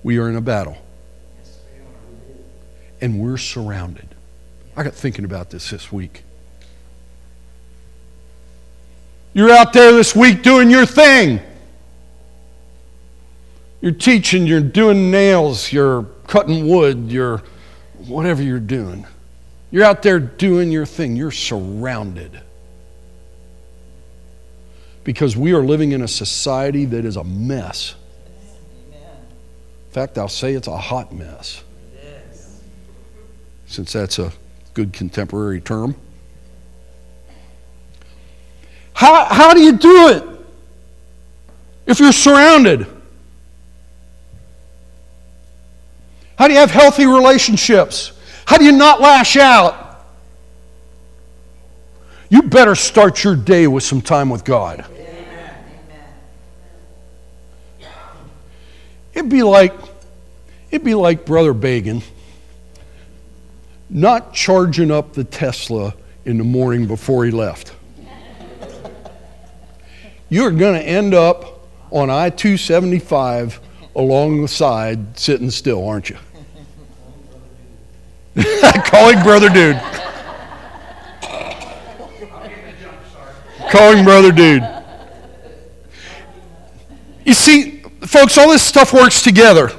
We 0.03 0.19
are 0.19 0.29
in 0.29 0.37
a 0.37 0.41
battle. 0.41 0.77
And 3.01 3.21
we're 3.21 3.39
surrounded. 3.39 4.09
I 4.77 4.83
got 4.83 4.95
thinking 4.95 5.25
about 5.25 5.51
this 5.51 5.71
this 5.71 5.93
week. 5.93 6.23
You're 9.33 9.51
out 9.51 9.73
there 9.73 9.93
this 9.93 10.15
week 10.15 10.43
doing 10.43 10.71
your 10.71 10.87
thing. 10.87 11.41
You're 13.85 13.93
teaching, 13.93 14.47
you're 14.47 14.63
doing 14.63 15.11
nails, 15.11 15.71
you're 15.71 16.05
cutting 16.27 16.67
wood, 16.67 17.13
you're 17.13 17.43
whatever 18.07 18.43
you're 18.43 18.59
doing. 18.59 19.07
You're 19.71 19.85
out 19.85 20.01
there 20.01 20.19
doing 20.19 20.73
your 20.73 20.87
thing. 20.87 21.17
You're 21.17 21.31
surrounded. 21.31 22.41
Because 25.05 25.37
we 25.37 25.53
are 25.53 25.63
living 25.63 25.93
in 25.93 26.01
a 26.01 26.09
society 26.09 26.87
that 26.87 27.05
is 27.05 27.17
a 27.17 27.25
mess. 27.25 27.95
In 28.91 29.93
fact, 29.93 30.17
I'll 30.17 30.29
say 30.31 30.55
it's 30.55 30.67
a 30.67 30.79
hot 30.79 31.13
mess. 31.13 31.63
Since 33.67 33.93
that's 33.93 34.19
a 34.19 34.33
good 34.73 34.95
contemporary 34.95 35.61
term. 35.61 35.95
How, 38.95 39.27
how 39.27 39.53
do 39.53 39.61
you 39.61 39.73
do 39.77 40.09
it 40.09 40.25
if 41.85 42.01
you're 42.01 42.13
surrounded? 42.13 42.94
How 46.45 46.49
do 46.49 46.53
you 46.53 46.61
have 46.61 46.71
healthy 46.71 47.07
relationships? 47.07 48.13
How 48.45 48.59
do 48.59 48.67
you 48.67 48.73
not 48.73 49.01
lash 49.01 49.39
out? 49.39 50.05
You 52.29 52.43
better 52.43 52.75
start 52.75 53.25
your 53.25 53.35
day 53.35 53.67
with 53.67 53.83
some 53.83 54.03
time 54.03 54.29
with 54.29 54.45
God. 54.45 54.85
It'd 59.15 59.31
be 59.31 59.43
like 59.43 59.73
it'd 60.71 60.85
be 60.85 60.95
like 60.95 61.25
Brother 61.25 61.55
Bagan 61.55 62.03
not 63.89 64.35
charging 64.35 64.91
up 64.91 65.15
the 65.15 65.25
Tesla 65.25 65.95
in 66.27 66.37
the 66.37 66.45
morning 66.45 66.87
before 66.87 67.25
he 67.25 67.31
left. 67.31 67.73
You're 70.29 70.51
going 70.51 70.79
to 70.79 70.87
end 70.87 71.15
up 71.15 71.67
on 71.91 72.11
I 72.11 72.29
275 72.29 73.61
along 73.97 74.43
the 74.43 74.49
side 74.49 75.19
sitting 75.19 75.51
still, 75.51 75.89
aren't 75.89 76.11
you? 76.11 76.19
Calling 78.85 79.23
brother 79.23 79.49
dude. 79.49 79.81
Calling 83.71 84.05
brother 84.05 84.33
dude. 84.33 84.63
You 87.25 87.35
see, 87.35 87.81
folks, 88.03 88.37
all 88.37 88.51
this 88.51 88.63
stuff 88.63 88.93
works 88.93 89.23
together. 89.23 89.71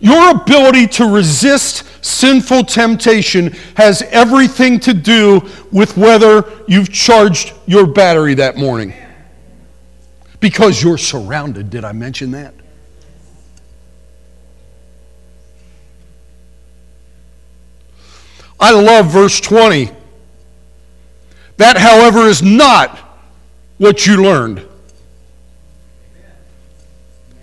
Your 0.00 0.32
ability 0.32 0.88
to 0.88 1.06
resist 1.06 1.84
sinful 2.04 2.64
temptation 2.64 3.52
has 3.76 4.02
everything 4.10 4.80
to 4.80 4.92
do 4.92 5.48
with 5.70 5.96
whether 5.96 6.44
you've 6.66 6.92
charged 6.92 7.52
your 7.66 7.86
battery 7.86 8.34
that 8.34 8.56
morning. 8.56 8.94
Because 10.40 10.82
you're 10.82 10.98
surrounded. 10.98 11.70
Did 11.70 11.84
I 11.84 11.92
mention 11.92 12.32
that? 12.32 12.52
I 18.62 18.70
love 18.70 19.06
verse 19.06 19.40
20. 19.40 19.90
That, 21.56 21.76
however, 21.76 22.20
is 22.28 22.42
not 22.42 22.96
what 23.78 24.06
you 24.06 24.22
learned. 24.22 24.64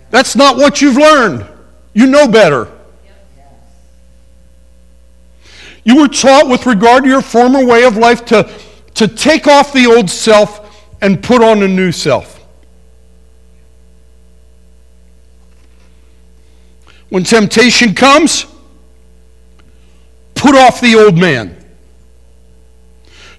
That's 0.08 0.34
not 0.34 0.56
what 0.56 0.80
you've 0.80 0.96
learned. 0.96 1.46
You 1.92 2.06
know 2.06 2.26
better. 2.26 2.68
You 5.84 6.00
were 6.00 6.08
taught 6.08 6.48
with 6.48 6.64
regard 6.64 7.04
to 7.04 7.10
your 7.10 7.20
former 7.20 7.66
way 7.66 7.84
of 7.84 7.98
life 7.98 8.24
to, 8.26 8.50
to 8.94 9.06
take 9.06 9.46
off 9.46 9.74
the 9.74 9.86
old 9.86 10.08
self 10.08 10.88
and 11.02 11.22
put 11.22 11.42
on 11.42 11.62
a 11.62 11.68
new 11.68 11.92
self. 11.92 12.38
When 17.10 17.24
temptation 17.24 17.94
comes, 17.94 18.46
put 20.40 20.56
off 20.56 20.80
the 20.80 20.94
old 20.94 21.18
man 21.18 21.54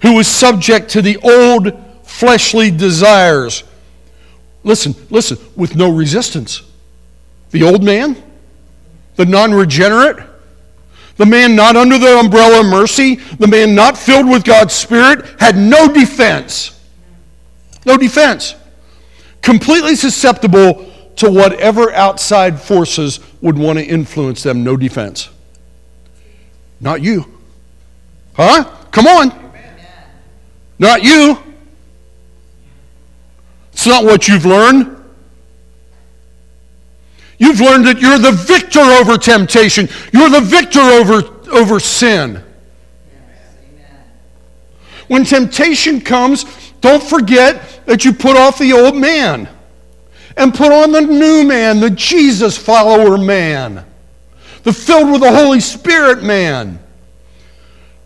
who 0.03 0.13
was 0.13 0.27
subject 0.27 0.89
to 0.91 1.01
the 1.01 1.17
old 1.17 1.73
fleshly 2.03 2.69
desires. 2.69 3.63
Listen, 4.63 4.93
listen, 5.09 5.39
with 5.55 5.75
no 5.75 5.91
resistance. 5.91 6.61
The 7.49 7.63
old 7.63 7.83
man, 7.83 8.15
the 9.15 9.25
non 9.25 9.51
regenerate, 9.51 10.17
the 11.17 11.25
man 11.25 11.55
not 11.55 11.75
under 11.75 11.97
the 11.97 12.19
umbrella 12.19 12.59
of 12.59 12.67
mercy, 12.67 13.15
the 13.15 13.47
man 13.47 13.73
not 13.73 13.97
filled 13.97 14.29
with 14.29 14.43
God's 14.43 14.75
Spirit, 14.75 15.25
had 15.39 15.57
no 15.57 15.91
defense. 15.91 16.79
No 17.83 17.97
defense. 17.97 18.53
Completely 19.41 19.95
susceptible 19.95 20.87
to 21.15 21.31
whatever 21.31 21.91
outside 21.93 22.61
forces 22.61 23.19
would 23.41 23.57
want 23.57 23.79
to 23.79 23.85
influence 23.85 24.43
them. 24.43 24.63
No 24.63 24.77
defense. 24.77 25.29
Not 26.81 27.01
you. 27.01 27.25
Huh? 28.33 28.63
Come 28.91 29.07
on. 29.07 29.53
Not 30.79 31.03
you. 31.03 31.37
It's 33.71 33.85
not 33.85 34.03
what 34.03 34.27
you've 34.27 34.45
learned. 34.45 34.97
You've 37.37 37.59
learned 37.59 37.85
that 37.87 37.99
you're 37.99 38.19
the 38.19 38.31
victor 38.31 38.79
over 38.79 39.17
temptation. 39.17 39.87
You're 40.11 40.29
the 40.29 40.41
victor 40.41 40.79
over, 40.79 41.23
over 41.51 41.79
sin. 41.79 42.43
When 45.07 45.23
temptation 45.23 46.01
comes, 46.01 46.45
don't 46.81 47.01
forget 47.01 47.85
that 47.85 48.05
you 48.05 48.13
put 48.13 48.37
off 48.37 48.57
the 48.57 48.73
old 48.73 48.95
man 48.95 49.49
and 50.37 50.53
put 50.53 50.71
on 50.71 50.91
the 50.91 51.01
new 51.01 51.43
man, 51.43 51.79
the 51.79 51.89
Jesus 51.89 52.57
follower 52.57 53.17
man, 53.17 53.85
the 54.63 54.73
filled 54.73 55.11
with 55.11 55.21
the 55.21 55.31
Holy 55.31 55.59
Spirit 55.59 56.23
man. 56.23 56.79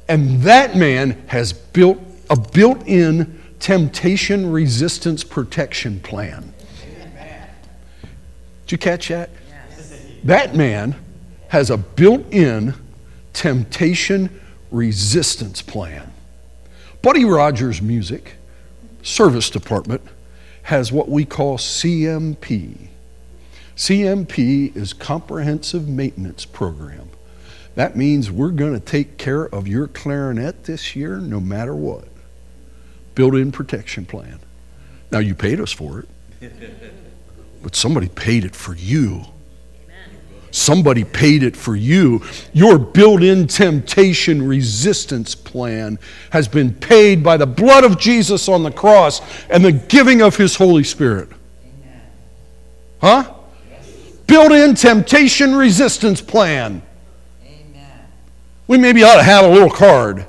And 0.07 0.41
that 0.41 0.75
man 0.75 1.23
has 1.27 1.51
built 1.53 1.99
a 2.29 2.39
built 2.39 2.85
in 2.87 3.41
temptation 3.59 4.51
resistance 4.51 5.23
protection 5.23 5.99
plan. 5.99 6.53
Did 8.65 8.71
you 8.71 8.77
catch 8.77 9.09
that? 9.09 9.29
That 10.23 10.55
man 10.55 10.95
has 11.49 11.69
a 11.69 11.77
built 11.77 12.25
in 12.31 12.73
temptation 13.33 14.41
resistance 14.71 15.61
plan. 15.61 16.11
Buddy 17.01 17.25
Rogers 17.25 17.81
Music 17.81 18.35
Service 19.03 19.49
Department 19.51 20.01
has 20.63 20.91
what 20.91 21.09
we 21.09 21.25
call 21.25 21.57
CMP. 21.57 22.87
CMP 23.75 24.75
is 24.75 24.93
Comprehensive 24.93 25.87
Maintenance 25.87 26.45
Program. 26.45 27.09
That 27.75 27.97
means 27.97 28.31
we're 28.31 28.51
going 28.51 28.73
to 28.73 28.79
take 28.79 29.17
care 29.17 29.43
of 29.53 29.67
your 29.67 29.87
clarinet 29.87 30.63
this 30.63 30.95
year 30.95 31.17
no 31.17 31.41
matter 31.41 31.75
what. 31.75 32.07
Built 33.15 33.35
in 33.35 33.51
protection 33.51 34.05
plan. 34.05 34.39
Now, 35.11 35.19
you 35.19 35.35
paid 35.35 35.59
us 35.59 35.73
for 35.73 36.05
it, 36.41 36.51
but 37.63 37.75
somebody 37.75 38.07
paid 38.07 38.45
it 38.45 38.55
for 38.55 38.75
you. 38.75 39.25
Somebody 40.51 41.03
paid 41.03 41.43
it 41.43 41.57
for 41.57 41.75
you. 41.75 42.23
Your 42.53 42.79
built 42.79 43.21
in 43.21 43.45
temptation 43.45 44.41
resistance 44.47 45.35
plan 45.35 45.99
has 46.29 46.47
been 46.47 46.73
paid 46.73 47.21
by 47.21 47.35
the 47.35 47.45
blood 47.45 47.83
of 47.83 47.99
Jesus 47.99 48.47
on 48.47 48.63
the 48.63 48.71
cross 48.71 49.21
and 49.49 49.65
the 49.65 49.73
giving 49.73 50.21
of 50.21 50.37
His 50.37 50.55
Holy 50.55 50.85
Spirit. 50.85 51.27
Huh? 53.01 53.34
Built 54.27 54.51
in 54.51 54.75
temptation 54.75 55.55
resistance 55.55 56.21
plan. 56.21 56.81
Amen. 57.45 57.91
We 58.67 58.77
maybe 58.77 59.03
ought 59.03 59.15
to 59.15 59.23
have 59.23 59.45
a 59.45 59.49
little 59.49 59.69
card. 59.69 60.25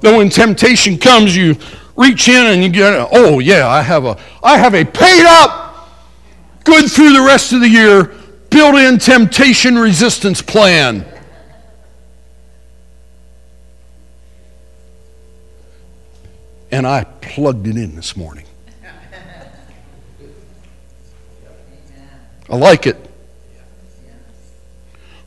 That 0.00 0.16
when 0.16 0.28
temptation 0.30 0.98
comes, 0.98 1.36
you 1.36 1.56
reach 1.96 2.28
in 2.28 2.46
and 2.46 2.62
you 2.62 2.70
get, 2.70 3.08
oh 3.12 3.38
yeah, 3.38 3.68
I 3.68 3.82
have 3.82 4.04
a, 4.04 4.16
I 4.42 4.56
have 4.56 4.74
a 4.74 4.84
paid 4.84 5.26
up, 5.26 5.88
good 6.64 6.90
through 6.90 7.12
the 7.12 7.22
rest 7.22 7.52
of 7.52 7.60
the 7.60 7.68
year 7.68 8.14
built 8.50 8.74
in 8.74 8.98
temptation 8.98 9.78
resistance 9.78 10.42
plan. 10.42 11.06
And 16.72 16.86
I 16.86 17.04
plugged 17.04 17.66
it 17.66 17.76
in 17.76 17.96
this 17.96 18.16
morning. 18.16 18.44
I 22.50 22.56
like 22.56 22.86
it. 22.86 22.96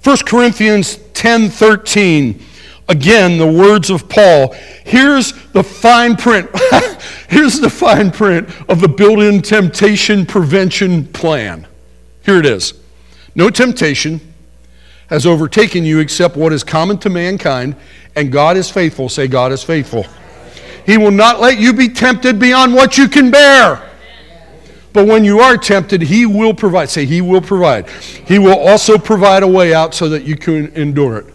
1 0.04 0.18
Corinthians 0.26 0.98
10 1.14 1.50
13. 1.50 2.44
Again, 2.90 3.38
the 3.38 3.48
words 3.48 3.90
of 3.90 4.10
Paul. 4.10 4.54
Here's 4.84 5.32
the 5.52 5.64
fine 5.64 6.18
print. 6.18 6.50
Here's 7.30 7.60
the 7.60 7.70
fine 7.70 8.12
print 8.12 8.50
of 8.70 8.82
the 8.82 8.90
built 8.90 9.20
in 9.20 9.42
temptation 9.42 10.26
prevention 10.26 11.06
plan. 11.08 11.66
Here 12.26 12.40
it 12.40 12.46
is. 12.46 12.74
No 13.36 13.50
temptation 13.50 14.20
has 15.08 15.26
overtaken 15.26 15.86
you 15.86 16.00
except 16.00 16.36
what 16.36 16.52
is 16.52 16.64
common 16.64 16.98
to 17.00 17.10
mankind, 17.10 17.76
and 18.16 18.32
God 18.32 18.58
is 18.58 18.70
faithful. 18.70 19.08
Say, 19.08 19.28
God 19.28 19.52
is 19.54 19.64
faithful. 19.64 20.06
He 20.86 20.98
will 20.98 21.12
not 21.12 21.40
let 21.40 21.58
you 21.58 21.72
be 21.72 21.88
tempted 21.88 22.38
beyond 22.38 22.74
what 22.74 22.98
you 22.98 23.08
can 23.08 23.32
bear. 23.32 23.93
But 24.94 25.08
when 25.08 25.26
you 25.26 25.40
are 25.40 25.58
tempted, 25.58 26.04
He 26.04 26.26
will 26.26 26.54
provide. 26.54 26.90
Say, 26.90 27.06
He 27.06 27.20
will 27.20 27.42
provide. 27.42 27.90
He 27.90 28.40
will 28.40 28.58
also 28.58 28.98
provide 28.98 29.44
a 29.44 29.48
way 29.48 29.74
out 29.74 29.94
so 29.94 30.08
that 30.10 30.24
you 30.24 30.38
can 30.38 30.72
endure 30.74 31.18
it. 31.18 31.34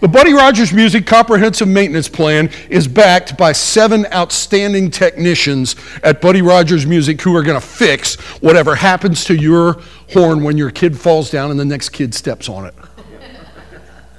The 0.00 0.08
Buddy 0.08 0.34
Rogers 0.34 0.74
Music 0.74 1.06
Comprehensive 1.06 1.68
Maintenance 1.68 2.08
Plan 2.08 2.50
is 2.68 2.86
backed 2.86 3.38
by 3.38 3.52
seven 3.52 4.04
outstanding 4.12 4.90
technicians 4.90 5.74
at 6.02 6.20
Buddy 6.20 6.42
Rogers 6.42 6.84
Music 6.84 7.22
who 7.22 7.34
are 7.34 7.42
going 7.42 7.58
to 7.58 7.66
fix 7.66 8.16
whatever 8.42 8.74
happens 8.74 9.24
to 9.24 9.34
your 9.34 9.80
horn 10.12 10.44
when 10.44 10.58
your 10.58 10.70
kid 10.70 10.98
falls 10.98 11.30
down 11.30 11.50
and 11.50 11.58
the 11.58 11.64
next 11.64 11.90
kid 11.90 12.14
steps 12.14 12.48
on 12.48 12.66
it. 12.66 12.74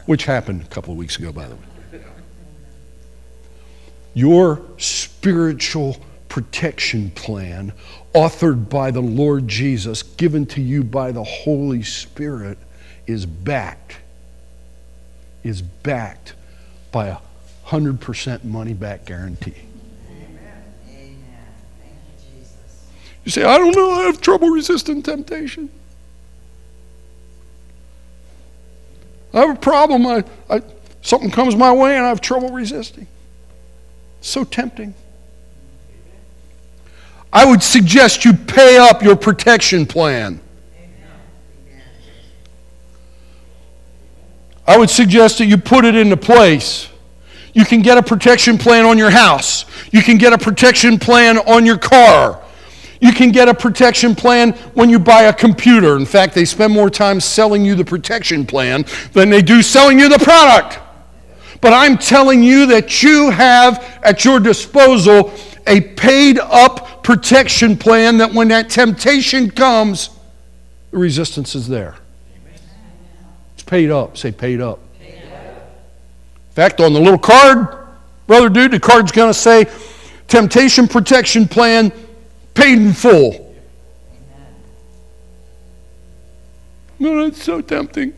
Which 0.08 0.26
happened 0.26 0.64
a 0.64 0.68
couple 0.68 0.94
of 0.94 0.98
weeks 0.98 1.20
ago, 1.20 1.32
by 1.32 1.48
the 1.48 1.56
way. 1.56 2.02
Your 4.16 4.64
spiritual 4.78 5.98
protection 6.30 7.12
plan, 7.12 7.74
authored 8.14 8.70
by 8.70 8.92
the 8.92 9.02
Lord 9.02 9.48
Jesus, 9.48 10.04
given 10.04 10.46
to 10.48 10.62
you 10.62 10.84
by 10.84 11.12
the 11.12 11.24
Holy 11.24 11.84
Spirit, 11.84 12.58
is 13.06 13.26
backed 13.26 13.98
is 15.48 15.62
backed 15.62 16.34
by 16.92 17.08
a 17.08 17.18
100% 17.68 18.44
money 18.44 18.74
back 18.74 19.06
guarantee. 19.06 19.54
Amen. 20.10 20.64
Amen. 20.90 21.18
Thank 21.80 21.94
you, 22.22 22.40
Jesus 22.40 22.86
you 23.24 23.32
say, 23.32 23.44
I 23.44 23.58
don't 23.58 23.76
know, 23.76 23.92
I 23.92 24.04
have 24.04 24.22
trouble 24.22 24.50
resisting 24.50 25.02
temptation. 25.02 25.70
I 29.34 29.42
have 29.42 29.58
a 29.58 29.60
problem. 29.60 30.08
I, 30.08 30.24
I, 30.50 30.62
something 31.02 31.30
comes 31.30 31.56
my 31.56 31.72
way 31.72 31.96
and 31.96 32.06
I 32.06 32.10
have 32.10 32.22
trouble 32.22 32.50
resisting. 32.52 33.08
It's 34.20 34.30
so 34.30 34.44
tempting. 34.44 34.94
I 37.32 37.46
would 37.46 37.62
suggest 37.62 38.26
you 38.26 38.34
pay 38.34 38.78
up 38.78 39.04
your 39.04 39.16
protection 39.16 39.86
plan. 39.86 40.42
I 44.66 44.78
would 44.78 44.90
suggest 44.90 45.38
that 45.38 45.46
you 45.46 45.58
put 45.58 45.86
it 45.86 45.96
into 45.96 46.18
place. 46.18 46.90
You 47.54 47.66
can 47.66 47.82
get 47.82 47.98
a 47.98 48.04
protection 48.04 48.58
plan 48.58 48.86
on 48.86 48.98
your 48.98 49.10
house. 49.10 49.66
You 49.92 50.02
can 50.02 50.18
get 50.18 50.34
a 50.34 50.38
protection 50.38 51.00
plan 51.00 51.38
on 51.40 51.66
your 51.66 51.78
car. 51.78 52.42
You 53.00 53.14
can 53.14 53.32
get 53.32 53.48
a 53.48 53.54
protection 53.54 54.16
plan 54.16 54.52
when 54.74 54.90
you 54.90 55.00
buy 55.00 55.24
a 55.24 55.34
computer. 55.34 55.96
In 55.96 56.06
fact, 56.06 56.34
they 56.34 56.46
spend 56.46 56.74
more 56.74 56.90
time 56.90 57.20
selling 57.20 57.64
you 57.64 57.76
the 57.76 57.86
protection 57.86 58.46
plan 58.46 58.86
than 59.14 59.30
they 59.30 59.42
do 59.42 59.62
selling 59.62 60.00
you 60.00 60.10
the 60.10 60.20
product. 60.20 60.80
But 61.62 61.74
I'm 61.74 61.98
telling 61.98 62.44
you 62.44 62.68
that 62.68 63.02
you 63.02 63.30
have 63.30 64.00
at 64.04 64.26
your 64.26 64.40
disposal 64.40 65.34
a 65.66 65.82
paid 65.82 66.40
up 66.40 66.97
protection 67.08 67.78
plan 67.78 68.18
that 68.18 68.34
when 68.34 68.50
that 68.50 68.70
temptation 68.70 69.50
comes, 69.50 70.10
the 70.92 70.98
resistance 70.98 71.56
is 71.56 71.66
there 71.66 71.96
It's 73.54 73.64
paid 73.64 73.90
up. 73.90 74.18
Say 74.18 74.34
paid 74.34 74.60
up. 74.60 74.80
In 75.00 76.54
fact, 76.54 76.82
on 76.82 76.92
the 76.92 77.00
little 77.00 77.18
card, 77.18 77.70
brother 78.28 78.50
dude, 78.50 78.72
the 78.72 78.80
card's 78.82 79.14
going 79.14 79.30
to 79.30 79.34
say 79.34 79.68
temptation 80.28 80.86
protection 80.86 81.48
plan 81.48 81.94
paid 82.54 82.78
in 82.78 82.92
full. 82.92 83.56
No, 87.00 87.24
that's 87.24 87.42
so 87.42 87.62
tempting. 87.62 88.14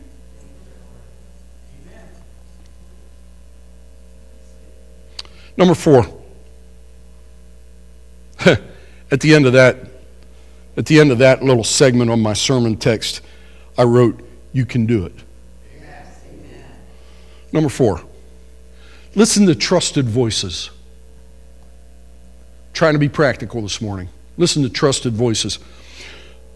Number 5.56 5.76
four. 5.76 6.04
at 9.10 9.20
the 9.20 9.34
end 9.34 9.46
of 9.46 9.52
that, 9.54 9.78
at 10.76 10.86
the 10.86 11.00
end 11.00 11.10
of 11.10 11.18
that 11.18 11.42
little 11.42 11.64
segment 11.64 12.10
on 12.10 12.20
my 12.20 12.32
sermon 12.32 12.76
text, 12.76 13.20
I 13.76 13.84
wrote, 13.84 14.20
You 14.52 14.64
can 14.64 14.86
do 14.86 15.06
it. 15.06 15.14
Number 17.52 17.68
four, 17.68 18.00
listen 19.14 19.46
to 19.46 19.54
trusted 19.54 20.08
voices. 20.08 20.70
Trying 22.72 22.92
to 22.92 22.98
be 22.98 23.08
practical 23.08 23.62
this 23.62 23.80
morning. 23.80 24.08
Listen 24.36 24.62
to 24.62 24.70
trusted 24.70 25.12
voices. 25.12 25.58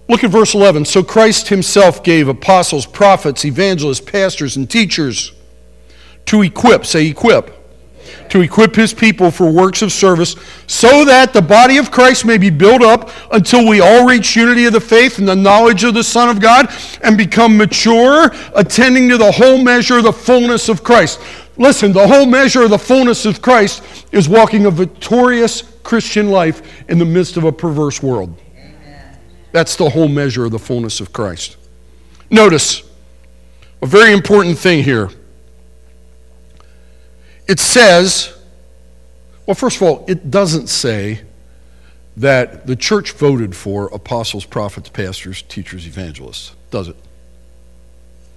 Look 0.08 0.22
at 0.22 0.30
verse 0.30 0.54
11. 0.54 0.84
So 0.84 1.02
Christ 1.02 1.48
himself 1.48 2.04
gave 2.04 2.28
apostles, 2.28 2.86
prophets, 2.86 3.44
evangelists, 3.44 4.00
pastors, 4.00 4.56
and 4.56 4.70
teachers 4.70 5.32
to 6.26 6.42
equip, 6.42 6.86
say 6.86 7.08
equip, 7.08 7.63
to 8.30 8.40
equip 8.40 8.74
his 8.74 8.92
people 8.92 9.30
for 9.30 9.50
works 9.50 9.82
of 9.82 9.92
service, 9.92 10.36
so 10.66 11.04
that 11.04 11.32
the 11.32 11.42
body 11.42 11.76
of 11.76 11.90
Christ 11.90 12.24
may 12.24 12.38
be 12.38 12.50
built 12.50 12.82
up 12.82 13.10
until 13.32 13.66
we 13.66 13.80
all 13.80 14.06
reach 14.06 14.36
unity 14.36 14.66
of 14.66 14.72
the 14.72 14.80
faith 14.80 15.18
and 15.18 15.28
the 15.28 15.36
knowledge 15.36 15.84
of 15.84 15.94
the 15.94 16.04
Son 16.04 16.28
of 16.28 16.40
God 16.40 16.72
and 17.02 17.16
become 17.16 17.56
mature, 17.56 18.30
attending 18.54 19.08
to 19.08 19.16
the 19.16 19.32
whole 19.32 19.58
measure 19.58 19.98
of 19.98 20.04
the 20.04 20.12
fullness 20.12 20.68
of 20.68 20.82
Christ. 20.82 21.20
Listen, 21.56 21.92
the 21.92 22.06
whole 22.06 22.26
measure 22.26 22.62
of 22.62 22.70
the 22.70 22.78
fullness 22.78 23.26
of 23.26 23.40
Christ 23.40 23.82
is 24.10 24.28
walking 24.28 24.66
a 24.66 24.70
victorious 24.70 25.62
Christian 25.82 26.30
life 26.30 26.84
in 26.88 26.98
the 26.98 27.04
midst 27.04 27.36
of 27.36 27.44
a 27.44 27.52
perverse 27.52 28.02
world. 28.02 28.36
That's 29.52 29.76
the 29.76 29.88
whole 29.88 30.08
measure 30.08 30.44
of 30.44 30.50
the 30.50 30.58
fullness 30.58 30.98
of 30.98 31.12
Christ. 31.12 31.56
Notice 32.28 32.82
a 33.82 33.86
very 33.86 34.12
important 34.12 34.58
thing 34.58 34.82
here. 34.82 35.10
It 37.46 37.60
says, 37.60 38.36
well, 39.46 39.54
first 39.54 39.76
of 39.76 39.82
all, 39.82 40.04
it 40.08 40.30
doesn't 40.30 40.68
say 40.68 41.22
that 42.16 42.66
the 42.66 42.76
church 42.76 43.12
voted 43.12 43.54
for 43.54 43.88
apostles, 43.88 44.44
prophets, 44.44 44.88
pastors, 44.88 45.42
teachers, 45.42 45.86
evangelists, 45.86 46.54
does 46.70 46.88
it? 46.88 46.96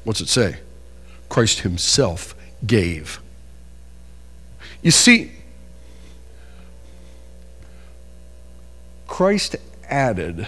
What's 0.04 0.20
it 0.20 0.28
say? 0.28 0.58
Christ 1.30 1.60
Himself 1.60 2.36
gave. 2.66 3.20
You 4.82 4.92
see, 4.92 5.32
Christ 9.08 9.56
added 9.90 10.48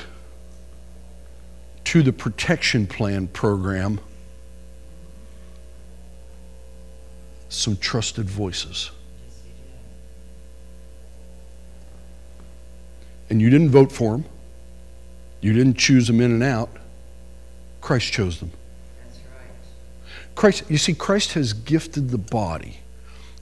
to 1.85 2.03
the 2.03 2.13
protection 2.13 2.87
plan 2.87 3.27
program 3.27 3.99
some 7.49 7.75
trusted 7.77 8.29
voices. 8.29 8.91
And 13.29 13.41
you 13.41 13.49
didn't 13.49 13.69
vote 13.69 13.91
for 13.91 14.13
them. 14.13 14.25
You 15.41 15.53
didn't 15.53 15.77
choose 15.77 16.07
them 16.07 16.21
in 16.21 16.31
and 16.31 16.43
out. 16.43 16.69
Christ 17.81 18.11
chose 18.11 18.39
them. 18.39 18.51
That's 19.03 19.19
right. 19.19 20.35
Christ, 20.35 20.63
you 20.69 20.77
see, 20.77 20.93
Christ 20.93 21.33
has 21.33 21.53
gifted 21.53 22.09
the 22.09 22.17
body. 22.17 22.79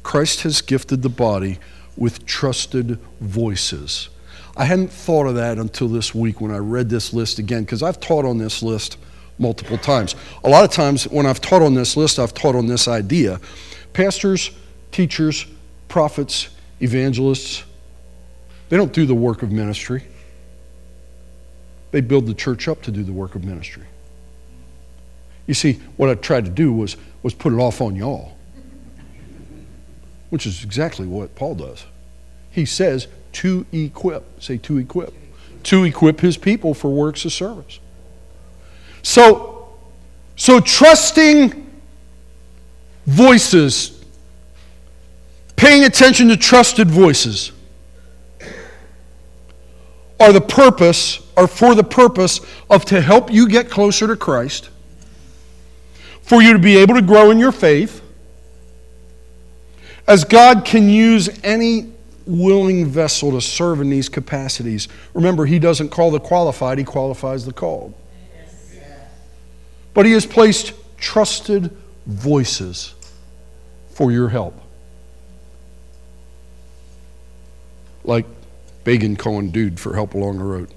Christ 0.04 0.42
has 0.42 0.62
gifted 0.62 1.02
the 1.02 1.10
body 1.10 1.60
with 1.96 2.26
trusted 2.26 3.00
voices. 3.20 4.10
I 4.56 4.66
hadn't 4.66 4.92
thought 4.92 5.28
of 5.28 5.36
that 5.36 5.58
until 5.58 5.88
this 5.88 6.14
week 6.14 6.42
when 6.42 6.52
I 6.52 6.58
read 6.58 6.90
this 6.90 7.14
list 7.14 7.40
again, 7.40 7.64
because 7.64 7.84
I've 7.84 8.00
taught 8.00 8.26
on 8.26 8.38
this 8.38 8.64
list 8.64 8.98
multiple 9.40 9.78
times. 9.78 10.16
A 10.44 10.50
lot 10.50 10.64
of 10.64 10.72
times 10.72 11.08
when 11.08 11.26
I've 11.26 11.42
taught 11.42 11.62
on 11.62 11.74
this 11.74 11.96
list, 11.96 12.20
I've 12.20 12.34
taught 12.34 12.56
on 12.56 12.68
this 12.68 12.88
idea 12.88 13.40
Pastors, 13.94 14.52
teachers, 14.92 15.46
prophets, 15.88 16.50
evangelists, 16.82 17.64
they 18.70 18.78
don't 18.78 18.94
do 18.94 19.06
the 19.06 19.16
work 19.16 19.44
of 19.44 19.52
ministry. 19.52 20.04
They 21.92 22.02
build 22.02 22.26
the 22.28 22.34
church 22.34 22.68
up 22.68 22.82
to 22.84 22.92
do 22.92 23.04
the 23.04 23.14
work 23.14 23.36
of 23.36 23.44
ministry. 23.44 23.86
You 25.46 25.54
see, 25.54 25.80
what 25.96 26.10
I 26.10 26.16
tried 26.16 26.46
to 26.46 26.52
do 26.52 26.74
was, 26.74 26.98
was 27.24 27.34
put 27.34 27.54
it 27.54 27.58
off 27.58 27.80
on 27.80 27.96
y'all, 27.96 28.38
which 30.30 30.46
is 30.46 30.64
exactly 30.64 31.08
what 31.08 31.34
Paul 31.36 31.56
does. 31.56 31.86
He 32.52 32.66
says 32.66 33.08
to 33.34 33.66
equip, 33.72 34.42
say 34.44 34.58
to 34.58 34.78
equip, 34.78 35.14
to 35.64 35.84
equip 35.86 36.20
his 36.20 36.38
people 36.38 36.74
for 36.74 36.92
works 36.92 37.24
of 37.24 37.32
service. 37.32 37.80
So, 39.04 39.70
so 40.36 40.60
trusting 40.60 41.67
voices, 43.08 44.04
paying 45.56 45.86
attention 45.86 46.28
to 46.28 46.38
trusted 46.38 46.92
voices, 46.92 47.54
are 50.20 50.34
the 50.34 50.42
purpose, 50.42 51.20
are 51.38 51.48
for 51.48 51.74
the 51.74 51.84
purpose 51.84 52.42
of 52.70 52.84
to 52.86 53.02
help 53.02 53.32
you 53.32 53.48
get 53.48 53.70
closer 53.70 54.08
to 54.08 54.16
Christ, 54.16 54.70
for 56.22 56.42
you 56.42 56.54
to 56.54 56.60
be 56.60 56.78
able 56.78 56.96
to 56.96 57.02
grow 57.02 57.32
in 57.32 57.40
your 57.40 57.52
faith, 57.52 58.02
as 60.06 60.24
God 60.24 60.66
can 60.66 60.90
use 60.90 61.30
any 61.44 61.94
willing 62.26 62.86
vessel 62.86 63.32
to 63.32 63.40
serve 63.40 63.80
in 63.80 63.90
these 63.90 64.10
capacities. 64.10 64.90
Remember, 65.14 65.46
He 65.46 65.60
doesn't 65.60 65.90
call 65.90 66.12
the 66.12 66.20
qualified, 66.20 66.78
He 66.78 66.84
qualifies 66.84 67.46
the 67.46 67.54
called. 67.54 67.94
But 69.94 70.06
He 70.06 70.12
has 70.12 70.26
placed 70.26 70.74
trusted 70.98 71.72
voices 72.06 72.96
for 73.98 74.12
your 74.12 74.30
help. 74.30 74.54
Like 78.04 78.28
begging 78.84 79.16
calling 79.16 79.50
dude 79.50 79.80
for 79.80 79.96
help 79.96 80.14
along 80.14 80.38
the 80.38 80.44
road. 80.44 80.72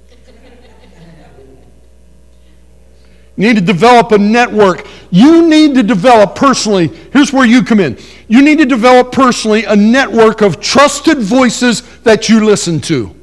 You 3.37 3.47
need 3.49 3.57
to 3.57 3.61
develop 3.61 4.13
a 4.13 4.17
network. 4.17 4.87
You 5.11 5.47
need 5.47 5.75
to 5.75 5.83
develop 5.83 6.35
personally. 6.35 6.87
Here's 7.13 7.31
where 7.31 7.45
you 7.45 7.63
come 7.63 7.79
in. 7.79 7.99
You 8.27 8.41
need 8.41 8.57
to 8.57 8.65
develop 8.65 9.13
personally 9.13 9.67
a 9.67 9.77
network 9.77 10.41
of 10.41 10.59
trusted 10.59 11.19
voices 11.19 11.83
that 11.99 12.31
you 12.31 12.43
listen 12.43 12.81
to. 12.81 13.15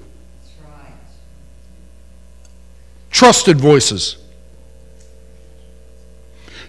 Trusted 3.09 3.59
voices. 3.59 4.17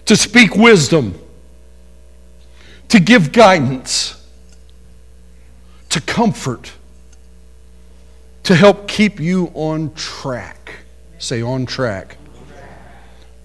To 0.05 0.15
speak 0.15 0.55
wisdom 0.55 1.13
to 2.89 2.99
give 2.99 3.31
guidance, 3.31 4.27
to 5.89 6.01
comfort, 6.01 6.73
to 8.43 8.55
help 8.55 8.87
keep 8.87 9.19
you 9.19 9.51
on 9.53 9.93
track. 9.93 10.73
Say 11.19 11.41
on 11.41 11.65
track. 11.65 12.17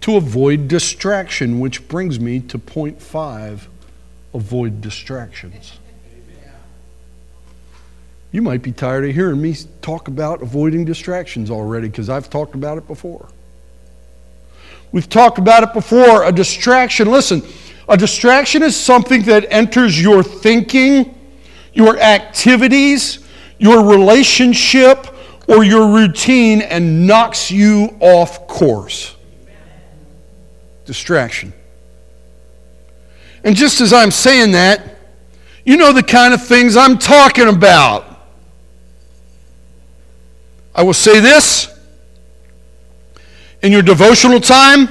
To 0.03 0.17
avoid 0.17 0.69
distraction, 0.69 1.61
which 1.61 1.87
brings 1.89 2.21
me 2.21 2.41
to 2.41 2.59
point 2.59 3.01
five 3.01 3.69
avoid 4.35 4.81
distractions. 4.81 5.73
You 8.33 8.43
might 8.43 8.63
be 8.63 8.73
tired 8.73 9.05
of 9.05 9.15
hearing 9.15 9.41
me 9.41 9.55
talk 9.81 10.09
about 10.09 10.43
avoiding 10.43 10.85
distractions 10.85 11.51
already 11.51 11.89
because 11.89 12.11
I've 12.11 12.29
talked 12.29 12.55
about 12.55 12.79
it 12.79 12.87
before. 12.87 13.29
We've 14.91 15.09
talked 15.09 15.39
about 15.39 15.63
it 15.63 15.73
before. 15.73 16.25
A 16.25 16.33
distraction, 16.33 17.11
listen, 17.11 17.43
a 17.89 17.97
distraction 17.97 18.63
is 18.63 18.77
something 18.77 19.23
that 19.23 19.47
enters 19.51 20.01
your 20.01 20.23
thinking, 20.23 21.19
your 21.73 21.99
activities, 21.99 23.19
your 23.59 23.85
relationship, 23.85 25.07
or 25.47 25.65
your 25.65 25.93
routine 25.93 26.63
and 26.63 27.07
knocks 27.07 27.51
you 27.51 27.97
off 28.01 28.47
course. 28.47 29.15
Distraction. 30.87 31.53
And 33.43 33.55
just 33.55 33.81
as 33.81 33.93
I'm 33.93 34.11
saying 34.11 34.53
that, 34.53 34.97
you 35.65 35.77
know 35.77 35.93
the 35.93 36.03
kind 36.03 36.33
of 36.33 36.43
things 36.43 36.77
I'm 36.77 36.99
talking 36.99 37.49
about. 37.49 38.05
I 40.75 40.83
will 40.83 40.95
say 40.95 41.21
this 41.21 41.69
in 43.63 43.71
your 43.71 43.83
devotional 43.83 44.41
time 44.41 44.89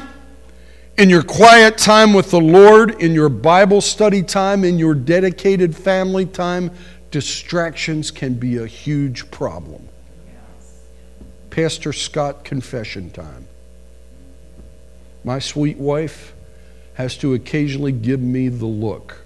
in 0.98 1.10
your 1.10 1.24
quiet 1.24 1.78
time 1.78 2.14
with 2.14 2.30
the 2.32 2.40
Lord, 2.40 3.02
in 3.02 3.14
your 3.14 3.30
Bible 3.30 3.82
study 3.82 4.22
time, 4.22 4.64
in 4.64 4.78
your 4.78 4.94
dedicated 4.94 5.76
family 5.76 6.26
time, 6.26 6.72
distractions 7.10 8.12
can 8.12 8.36
be 8.36 8.58
a 8.58 8.68
huge 8.68 9.30
problem. 9.32 9.90
Pastor 11.50 11.94
Scott 11.94 12.44
confession 12.44 13.10
time. 13.12 13.48
My 15.24 15.40
sweet 15.40 15.78
wife 15.78 16.34
has 16.96 17.18
to 17.18 17.34
occasionally 17.34 17.92
give 17.92 18.20
me 18.20 18.50
the 18.50 18.66
look. 18.66 19.24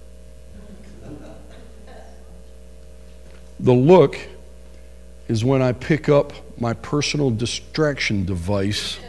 The 3.59 3.73
look 3.73 4.17
is 5.27 5.43
when 5.43 5.61
I 5.61 5.71
pick 5.73 6.07
up 6.07 6.31
my 6.59 6.73
personal 6.73 7.31
distraction 7.31 8.25
device 8.25 8.99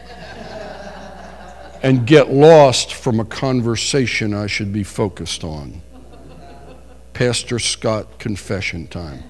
and 1.81 2.05
get 2.05 2.31
lost 2.31 2.93
from 2.93 3.19
a 3.19 3.25
conversation 3.25 4.33
I 4.33 4.47
should 4.47 4.73
be 4.73 4.83
focused 4.83 5.43
on. 5.43 5.81
Pastor 7.13 7.59
Scott 7.59 8.19
confession 8.19 8.87
time. 8.87 9.23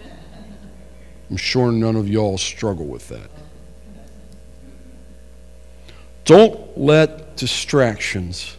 I'm 1.29 1.37
sure 1.37 1.71
none 1.71 1.95
of 1.95 2.07
y'all 2.07 2.37
struggle 2.37 2.85
with 2.85 3.07
that. 3.09 3.29
Don't 6.25 6.77
let 6.77 7.37
distractions 7.37 8.57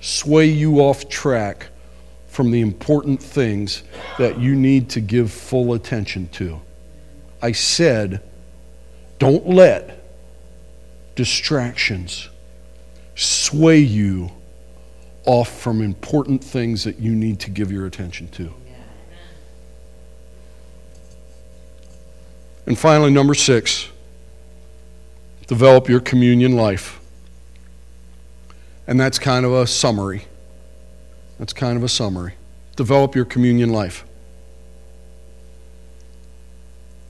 sway 0.00 0.46
you 0.46 0.80
off 0.80 1.08
track 1.08 1.68
from 2.26 2.50
the 2.50 2.60
important 2.60 3.22
things 3.22 3.84
that 4.18 4.40
you 4.40 4.54
need 4.54 4.88
to 4.90 5.00
give 5.00 5.30
full 5.30 5.74
attention 5.74 6.28
to. 6.28 6.60
I 7.40 7.52
said, 7.52 8.22
don't 9.18 9.48
let 9.48 10.04
distractions 11.14 12.28
sway 13.14 13.78
you 13.78 14.30
off 15.26 15.60
from 15.60 15.80
important 15.80 16.42
things 16.42 16.84
that 16.84 16.98
you 16.98 17.14
need 17.14 17.40
to 17.40 17.50
give 17.50 17.70
your 17.70 17.86
attention 17.86 18.28
to. 18.28 18.52
And 22.66 22.78
finally, 22.78 23.10
number 23.10 23.34
six, 23.34 23.88
develop 25.46 25.88
your 25.88 26.00
communion 26.00 26.56
life. 26.56 27.00
And 28.86 28.98
that's 28.98 29.18
kind 29.18 29.44
of 29.44 29.52
a 29.52 29.66
summary. 29.66 30.24
That's 31.38 31.52
kind 31.52 31.76
of 31.76 31.82
a 31.82 31.88
summary. 31.88 32.34
Develop 32.76 33.14
your 33.14 33.24
communion 33.24 33.70
life. 33.70 34.04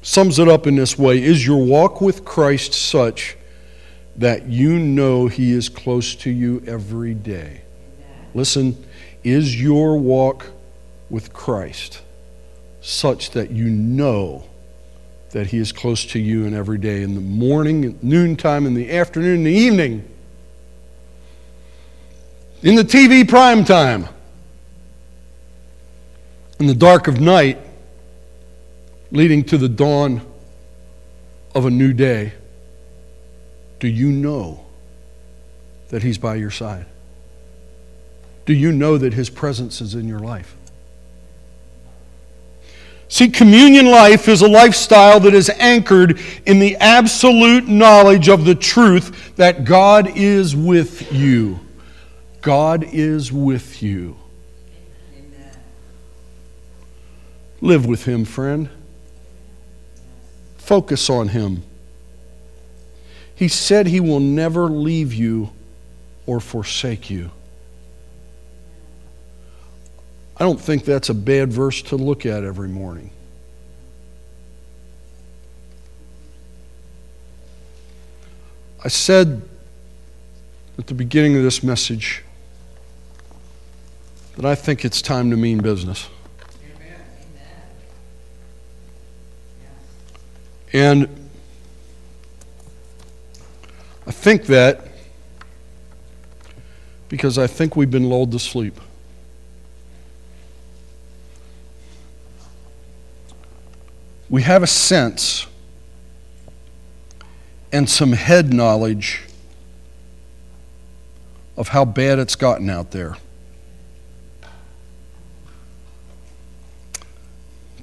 Sums 0.02 0.38
it 0.38 0.48
up 0.48 0.66
in 0.66 0.76
this 0.76 0.98
way 0.98 1.22
Is 1.22 1.46
your 1.46 1.64
walk 1.64 2.00
with 2.00 2.24
Christ 2.24 2.74
such 2.74 3.36
that 4.16 4.46
you 4.46 4.78
know 4.78 5.26
He 5.26 5.52
is 5.52 5.68
close 5.68 6.14
to 6.16 6.30
you 6.30 6.62
every 6.66 7.14
day? 7.14 7.62
Listen, 8.34 8.76
is 9.22 9.60
your 9.60 9.98
walk 9.98 10.46
with 11.10 11.32
Christ 11.32 12.02
such 12.80 13.30
that 13.30 13.50
you 13.50 13.64
know 13.70 14.44
that 15.30 15.48
He 15.48 15.58
is 15.58 15.72
close 15.72 16.04
to 16.06 16.18
you 16.18 16.44
in 16.44 16.54
every 16.54 16.78
day 16.78 17.02
in 17.02 17.14
the 17.14 17.20
morning, 17.20 17.84
at 17.84 18.02
noontime, 18.02 18.66
in 18.66 18.74
the 18.74 18.90
afternoon, 18.92 19.38
in 19.38 19.44
the 19.44 19.52
evening? 19.52 20.08
in 22.64 22.76
the 22.76 22.82
TV 22.82 23.28
prime 23.28 23.62
time, 23.62 24.08
in 26.58 26.66
the 26.66 26.74
dark 26.74 27.08
of 27.08 27.20
night, 27.20 27.58
leading 29.10 29.44
to 29.44 29.58
the 29.58 29.68
dawn 29.68 30.22
of 31.54 31.66
a 31.66 31.70
new 31.70 31.92
day, 31.92 32.32
do 33.84 33.90
you 33.90 34.10
know 34.10 34.64
that 35.90 36.02
He's 36.02 36.16
by 36.16 36.36
your 36.36 36.50
side? 36.50 36.86
Do 38.46 38.54
you 38.54 38.72
know 38.72 38.96
that 38.96 39.12
His 39.12 39.28
presence 39.28 39.82
is 39.82 39.94
in 39.94 40.08
your 40.08 40.20
life? 40.20 40.56
See, 43.08 43.28
communion 43.28 43.84
life 43.84 44.26
is 44.26 44.40
a 44.40 44.48
lifestyle 44.48 45.20
that 45.20 45.34
is 45.34 45.50
anchored 45.50 46.18
in 46.46 46.60
the 46.60 46.76
absolute 46.76 47.68
knowledge 47.68 48.30
of 48.30 48.46
the 48.46 48.54
truth 48.54 49.36
that 49.36 49.66
God 49.66 50.16
is 50.16 50.56
with 50.56 51.12
you. 51.12 51.60
God 52.40 52.84
is 52.84 53.30
with 53.30 53.82
you. 53.82 54.16
Amen. 55.14 55.58
Live 57.60 57.84
with 57.84 58.06
Him, 58.06 58.24
friend. 58.24 58.70
Focus 60.56 61.10
on 61.10 61.28
Him. 61.28 61.64
He 63.34 63.48
said 63.48 63.86
He 63.86 64.00
will 64.00 64.20
never 64.20 64.68
leave 64.68 65.12
you 65.12 65.50
or 66.26 66.40
forsake 66.40 67.10
you. 67.10 67.30
I 70.36 70.44
don't 70.44 70.60
think 70.60 70.84
that's 70.84 71.08
a 71.08 71.14
bad 71.14 71.52
verse 71.52 71.80
to 71.82 71.96
look 71.96 72.26
at 72.26 72.44
every 72.44 72.68
morning. 72.68 73.10
I 78.84 78.88
said 78.88 79.42
at 80.78 80.86
the 80.88 80.94
beginning 80.94 81.36
of 81.36 81.42
this 81.42 81.62
message 81.62 82.22
that 84.36 84.44
I 84.44 84.54
think 84.54 84.84
it's 84.84 85.00
time 85.00 85.30
to 85.30 85.36
mean 85.36 85.62
business. 85.62 86.08
And 90.72 91.23
I 94.06 94.10
think 94.10 94.44
that 94.46 94.88
because 97.08 97.38
I 97.38 97.46
think 97.46 97.76
we've 97.76 97.90
been 97.90 98.08
lulled 98.08 98.32
to 98.32 98.38
sleep. 98.38 98.80
We 104.28 104.42
have 104.42 104.62
a 104.62 104.66
sense 104.66 105.46
and 107.72 107.88
some 107.88 108.12
head 108.12 108.52
knowledge 108.52 109.22
of 111.56 111.68
how 111.68 111.84
bad 111.84 112.18
it's 112.18 112.34
gotten 112.34 112.68
out 112.68 112.90
there. 112.90 113.16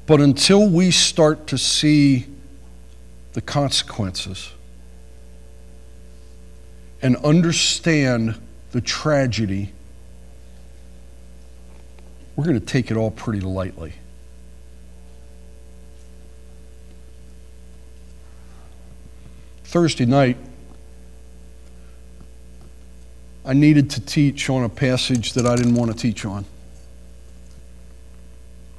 But 0.05 0.19
until 0.19 0.67
we 0.67 0.91
start 0.91 1.47
to 1.47 1.57
see 1.57 2.25
the 3.33 3.41
consequences 3.41 4.51
and 7.01 7.15
understand 7.17 8.39
the 8.71 8.81
tragedy, 8.81 9.73
we're 12.35 12.45
going 12.45 12.59
to 12.59 12.65
take 12.65 12.91
it 12.91 12.97
all 12.97 13.11
pretty 13.11 13.41
lightly. 13.41 13.93
Thursday 19.63 20.05
night, 20.05 20.37
I 23.45 23.53
needed 23.53 23.89
to 23.91 24.01
teach 24.01 24.49
on 24.49 24.63
a 24.63 24.69
passage 24.69 25.33
that 25.33 25.45
I 25.45 25.55
didn't 25.55 25.75
want 25.75 25.91
to 25.91 25.97
teach 25.97 26.25
on 26.25 26.45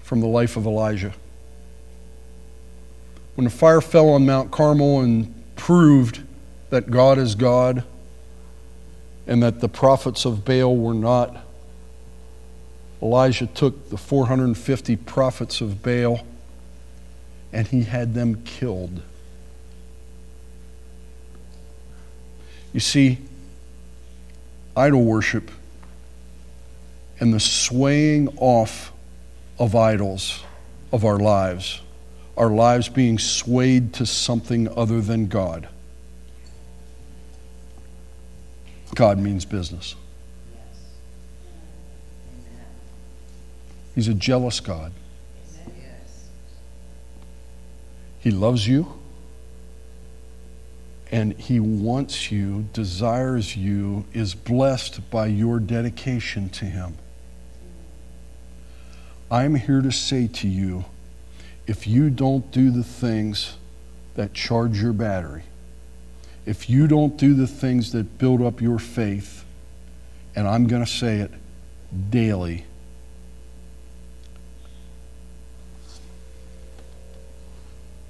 from 0.03 0.21
the 0.21 0.27
life 0.27 0.57
of 0.57 0.67
Elijah 0.67 1.13
when 3.35 3.45
the 3.45 3.51
fire 3.51 3.81
fell 3.81 4.11
on 4.11 4.27
Mount 4.27 4.51
Carmel 4.51 5.01
and 5.01 5.35
proved 5.57 6.21
that 6.71 6.91
God 6.91 7.19
is 7.19 7.35
God 7.35 7.85
and 9.27 9.43
that 9.43 9.61
the 9.61 9.69
prophets 9.69 10.25
of 10.25 10.45
Baal 10.45 10.77
were 10.77 10.95
not, 10.95 11.37
Elijah 13.01 13.47
took 13.47 13.91
the 13.91 13.97
450 13.97 14.97
prophets 14.97 15.61
of 15.61 15.83
Baal 15.83 16.21
and 17.53 17.67
he 17.67 17.83
had 17.83 18.15
them 18.15 18.43
killed. 18.45 19.03
You 22.73 22.81
see, 22.81 23.19
idol 24.77 25.05
worship 25.05 25.51
and 27.21 27.35
the 27.35 27.41
swaying 27.41 28.29
off 28.39 28.93
of 29.59 29.77
idols 29.77 30.43
of 30.91 31.05
our 31.05 31.19
lives 31.19 31.81
our 32.37 32.51
lives 32.51 32.89
being 32.89 33.19
swayed 33.19 33.93
to 33.95 34.07
something 34.07 34.69
other 34.77 35.01
than 35.01 35.27
God. 35.27 35.69
God 38.95 39.19
means 39.19 39.45
business. 39.45 39.95
He's 43.95 44.09
a 44.09 44.15
jealous 44.15 44.61
God. 44.61 44.93
He 48.21 48.31
loves 48.31 48.67
you 48.67 48.93
and 51.11 51.35
He 51.39 51.61
wants 51.61 52.33
you, 52.33 52.67
desires 52.73 53.55
you, 53.55 54.07
is 54.15 54.35
blessed 54.35 55.11
by 55.11 55.27
your 55.27 55.61
dedication 55.61 56.49
to 56.51 56.65
Him. 56.65 56.97
I'm 59.31 59.55
here 59.55 59.83
to 59.83 59.93
say 59.93 60.27
to 60.29 60.49
you 60.49 60.87
if 61.67 61.87
you 61.87 62.11
don't 62.11 62.51
do 62.51 62.71
the 62.71 62.83
things 62.83 63.57
that 64.15 64.35
charge 64.35 64.81
your 64.81 64.93
battery, 64.93 65.43
if 66.45 66.69
you 66.69 66.89
don't 66.89 67.17
do 67.17 67.35
the 67.35 67.47
things 67.47 67.93
that 67.93 68.19
build 68.19 68.43
up 68.43 68.61
your 68.61 68.79
faith, 68.79 69.45
and 70.35 70.49
I'm 70.49 70.67
going 70.67 70.85
to 70.85 70.91
say 70.91 71.19
it 71.19 71.31
daily, 72.11 72.65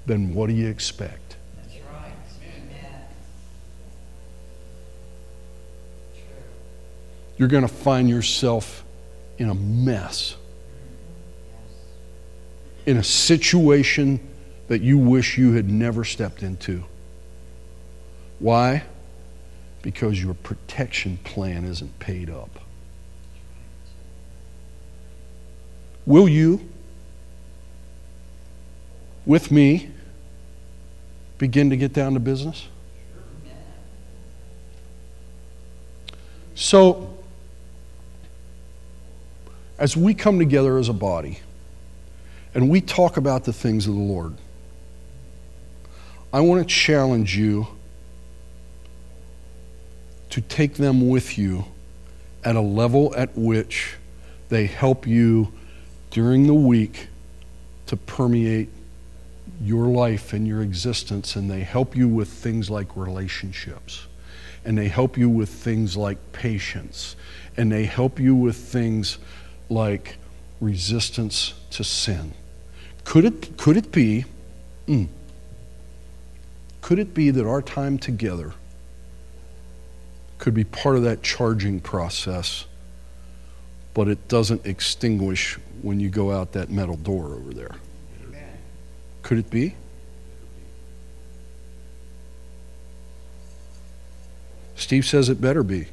then 0.05 0.33
what 0.33 0.47
do 0.47 0.53
you 0.53 0.67
expect? 0.67 1.37
That's 1.57 1.75
right. 1.91 2.11
Amen. 2.57 3.01
You're 7.37 7.47
going 7.47 7.67
to 7.67 7.73
find 7.73 8.09
yourself 8.09 8.83
in 9.37 9.49
a 9.49 9.55
mess 9.55 10.35
mm-hmm. 12.85 12.89
in 12.89 12.97
a 12.97 13.03
situation 13.03 14.19
that 14.67 14.81
you 14.81 14.97
wish 14.97 15.37
you 15.37 15.53
had 15.53 15.69
never 15.69 16.03
stepped 16.03 16.41
into. 16.41 16.83
Why? 18.39 18.83
Because 19.81 20.21
your 20.21 20.33
protection 20.33 21.17
plan 21.23 21.65
isn't 21.65 21.99
paid 21.99 22.29
up. 22.29 22.49
Will 26.05 26.27
you, 26.27 26.69
with 29.25 29.51
me, 29.51 29.89
begin 31.37 31.69
to 31.69 31.77
get 31.77 31.93
down 31.93 32.13
to 32.13 32.19
business? 32.19 32.67
So, 36.55 37.09
as 39.77 39.97
we 39.97 40.13
come 40.13 40.39
together 40.39 40.77
as 40.77 40.87
a 40.87 40.93
body 40.93 41.39
and 42.53 42.69
we 42.69 42.79
talk 42.79 43.17
about 43.17 43.43
the 43.43 43.53
things 43.53 43.87
of 43.87 43.93
the 43.95 43.99
Lord, 43.99 44.35
I 46.31 46.41
want 46.41 46.61
to 46.61 46.73
challenge 46.73 47.35
you 47.35 47.67
to 50.33 50.41
take 50.41 50.73
them 50.73 51.09
with 51.09 51.37
you 51.37 51.63
at 52.43 52.55
a 52.55 52.59
level 52.59 53.13
at 53.15 53.29
which 53.37 53.93
they 54.49 54.65
help 54.65 55.05
you 55.05 55.53
during 56.09 56.47
the 56.47 56.53
week 56.55 57.07
to 57.85 57.95
permeate 57.95 58.67
your 59.61 59.85
life 59.85 60.33
and 60.33 60.47
your 60.47 60.63
existence, 60.63 61.35
and 61.35 61.51
they 61.51 61.59
help 61.59 61.95
you 61.95 62.07
with 62.07 62.27
things 62.27 62.67
like 62.67 62.97
relationships, 62.97 64.07
and 64.65 64.75
they 64.75 64.87
help 64.87 65.19
you 65.19 65.29
with 65.29 65.49
things 65.49 65.95
like 65.95 66.17
patience, 66.31 67.15
and 67.55 67.71
they 67.71 67.85
help 67.85 68.19
you 68.19 68.33
with 68.33 68.55
things 68.55 69.19
like 69.69 70.15
resistance 70.59 71.53
to 71.69 71.83
sin. 71.83 72.33
Could 73.03 73.25
it, 73.25 73.55
could 73.55 73.77
it 73.77 73.91
be, 73.91 74.25
mm, 74.87 75.07
could 76.81 76.97
it 76.97 77.13
be 77.13 77.29
that 77.29 77.45
our 77.45 77.61
time 77.61 77.99
together 77.99 78.53
could 80.43 80.53
be 80.53 80.65
part 80.65 80.97
of 80.97 81.03
that 81.03 81.23
charging 81.23 81.79
process, 81.79 82.65
but 83.93 84.09
it 84.09 84.27
doesn't 84.27 84.65
extinguish 84.65 85.57
when 85.81 86.01
you 86.01 86.09
go 86.09 86.33
out 86.33 86.51
that 86.51 86.69
metal 86.69 86.97
door 86.97 87.27
over 87.27 87.53
there? 87.53 87.71
Could 89.21 89.37
it 89.37 89.49
be? 89.49 89.75
Steve 94.75 95.05
says 95.05 95.29
it 95.29 95.39
better 95.39 95.63
be. 95.63 95.87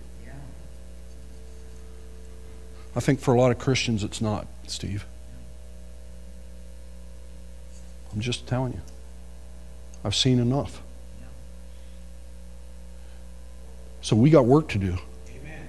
I 2.96 2.98
think 2.98 3.20
for 3.20 3.32
a 3.32 3.40
lot 3.40 3.52
of 3.52 3.58
Christians 3.60 4.02
it's 4.02 4.20
not, 4.20 4.48
Steve. 4.66 5.06
I'm 8.12 8.20
just 8.20 8.48
telling 8.48 8.72
you. 8.72 8.80
I've 10.04 10.16
seen 10.16 10.40
enough. 10.40 10.82
So 14.02 14.16
we 14.16 14.30
got 14.30 14.46
work 14.46 14.68
to 14.68 14.78
do. 14.78 14.96
Amen. 15.28 15.68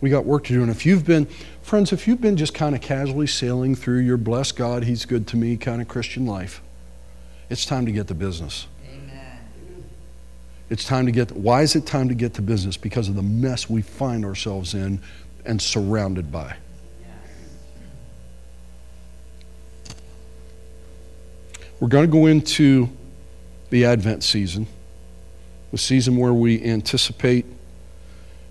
We 0.00 0.10
got 0.10 0.24
work 0.24 0.44
to 0.44 0.52
do. 0.52 0.62
And 0.62 0.70
if 0.70 0.86
you've 0.86 1.04
been, 1.04 1.26
friends, 1.62 1.92
if 1.92 2.06
you've 2.06 2.20
been 2.20 2.36
just 2.36 2.54
kind 2.54 2.74
of 2.74 2.80
casually 2.80 3.26
sailing 3.26 3.74
through 3.74 4.00
your 4.00 4.16
bless 4.16 4.52
God, 4.52 4.84
He's 4.84 5.04
good 5.04 5.26
to 5.28 5.36
me 5.36 5.56
kind 5.56 5.82
of 5.82 5.88
Christian 5.88 6.26
life, 6.26 6.62
it's 7.48 7.66
time 7.66 7.86
to 7.86 7.92
get 7.92 8.06
to 8.08 8.14
business. 8.14 8.66
Amen. 8.88 9.38
It's 10.68 10.84
time 10.84 11.06
to 11.06 11.12
get, 11.12 11.32
why 11.32 11.62
is 11.62 11.74
it 11.74 11.86
time 11.86 12.08
to 12.08 12.14
get 12.14 12.34
to 12.34 12.42
business? 12.42 12.76
Because 12.76 13.08
of 13.08 13.16
the 13.16 13.22
mess 13.22 13.68
we 13.68 13.82
find 13.82 14.24
ourselves 14.24 14.74
in 14.74 15.00
and 15.44 15.60
surrounded 15.60 16.30
by. 16.30 16.56
We're 21.80 21.88
going 21.88 22.06
to 22.06 22.12
go 22.12 22.26
into 22.26 22.90
the 23.70 23.86
Advent 23.86 24.22
season, 24.22 24.66
the 25.70 25.78
season 25.78 26.16
where 26.16 26.32
we 26.32 26.62
anticipate 26.64 27.46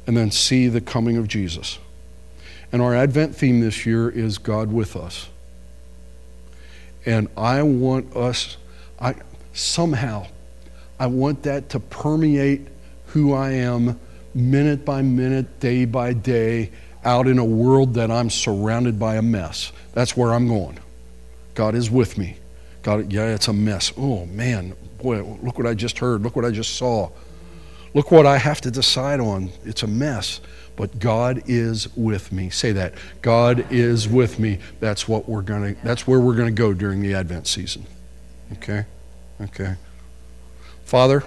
and 0.08 0.16
then 0.16 0.32
see 0.32 0.68
the 0.68 0.82
coming 0.82 1.18
of 1.18 1.28
Jesus. 1.28 1.80
And 2.72 2.82
our 2.82 2.96
Advent 2.96 3.36
theme 3.36 3.62
this 3.62 3.86
year 3.86 4.10
is 4.10 4.38
God 4.38 4.72
with 4.72 4.96
us. 4.96 5.30
And 7.06 7.28
I 7.36 7.64
want 7.64 8.16
us, 8.16 8.58
I 9.00 9.16
somehow, 9.54 10.28
I 11.00 11.08
want 11.08 11.44
that 11.44 11.70
to 11.70 11.80
permeate 11.80 12.68
who 13.08 13.34
I 13.34 13.52
am 13.52 14.00
minute 14.34 14.86
by 14.86 15.02
minute, 15.02 15.60
day 15.60 15.86
by 15.86 16.14
day, 16.14 16.72
out 17.04 17.28
in 17.28 17.40
a 17.40 17.46
world 17.46 17.94
that 17.96 18.12
I'm 18.12 18.30
surrounded 18.30 19.00
by 19.00 19.16
a 19.16 19.22
mess. 19.22 19.72
That's 19.94 20.16
where 20.16 20.34
I'm 20.34 20.48
going. 20.48 20.78
God 21.56 21.76
is 21.76 21.90
with 21.90 22.18
me. 22.18 22.38
God, 22.84 23.12
yeah, 23.12 23.28
it's 23.28 23.48
a 23.48 23.54
mess. 23.54 23.92
Oh 23.98 24.26
man, 24.28 24.76
boy, 25.02 25.22
look 25.42 25.58
what 25.58 25.68
I 25.68 25.74
just 25.74 26.00
heard. 26.00 26.22
Look 26.22 26.36
what 26.36 26.46
I 26.46 26.52
just 26.52 26.76
saw. 26.76 27.10
Look 27.94 28.12
what 28.12 28.26
I 28.26 28.38
have 28.38 28.62
to 28.62 28.72
decide 28.72 29.20
on. 29.20 29.50
It's 29.66 29.84
a 29.84 29.88
mess. 29.88 30.42
But 30.76 30.98
God 31.00 31.44
is 31.46 31.94
with 31.98 32.32
me. 32.32 32.50
Say 32.50 32.72
that. 32.72 32.94
God 33.22 33.66
is 33.70 34.08
with 34.08 34.40
me. 34.40 34.60
That's 34.80 35.10
what 35.10 35.28
we're 35.28 35.42
to 35.76 35.82
that's 35.84 36.08
where 36.08 36.22
we're 36.22 36.36
to 36.48 36.52
go 36.52 36.74
during 36.74 37.02
the 37.02 37.16
Advent 37.16 37.48
season. 37.48 37.86
Okay? 38.54 38.86
Okay. 39.42 39.76
Father, 40.86 41.24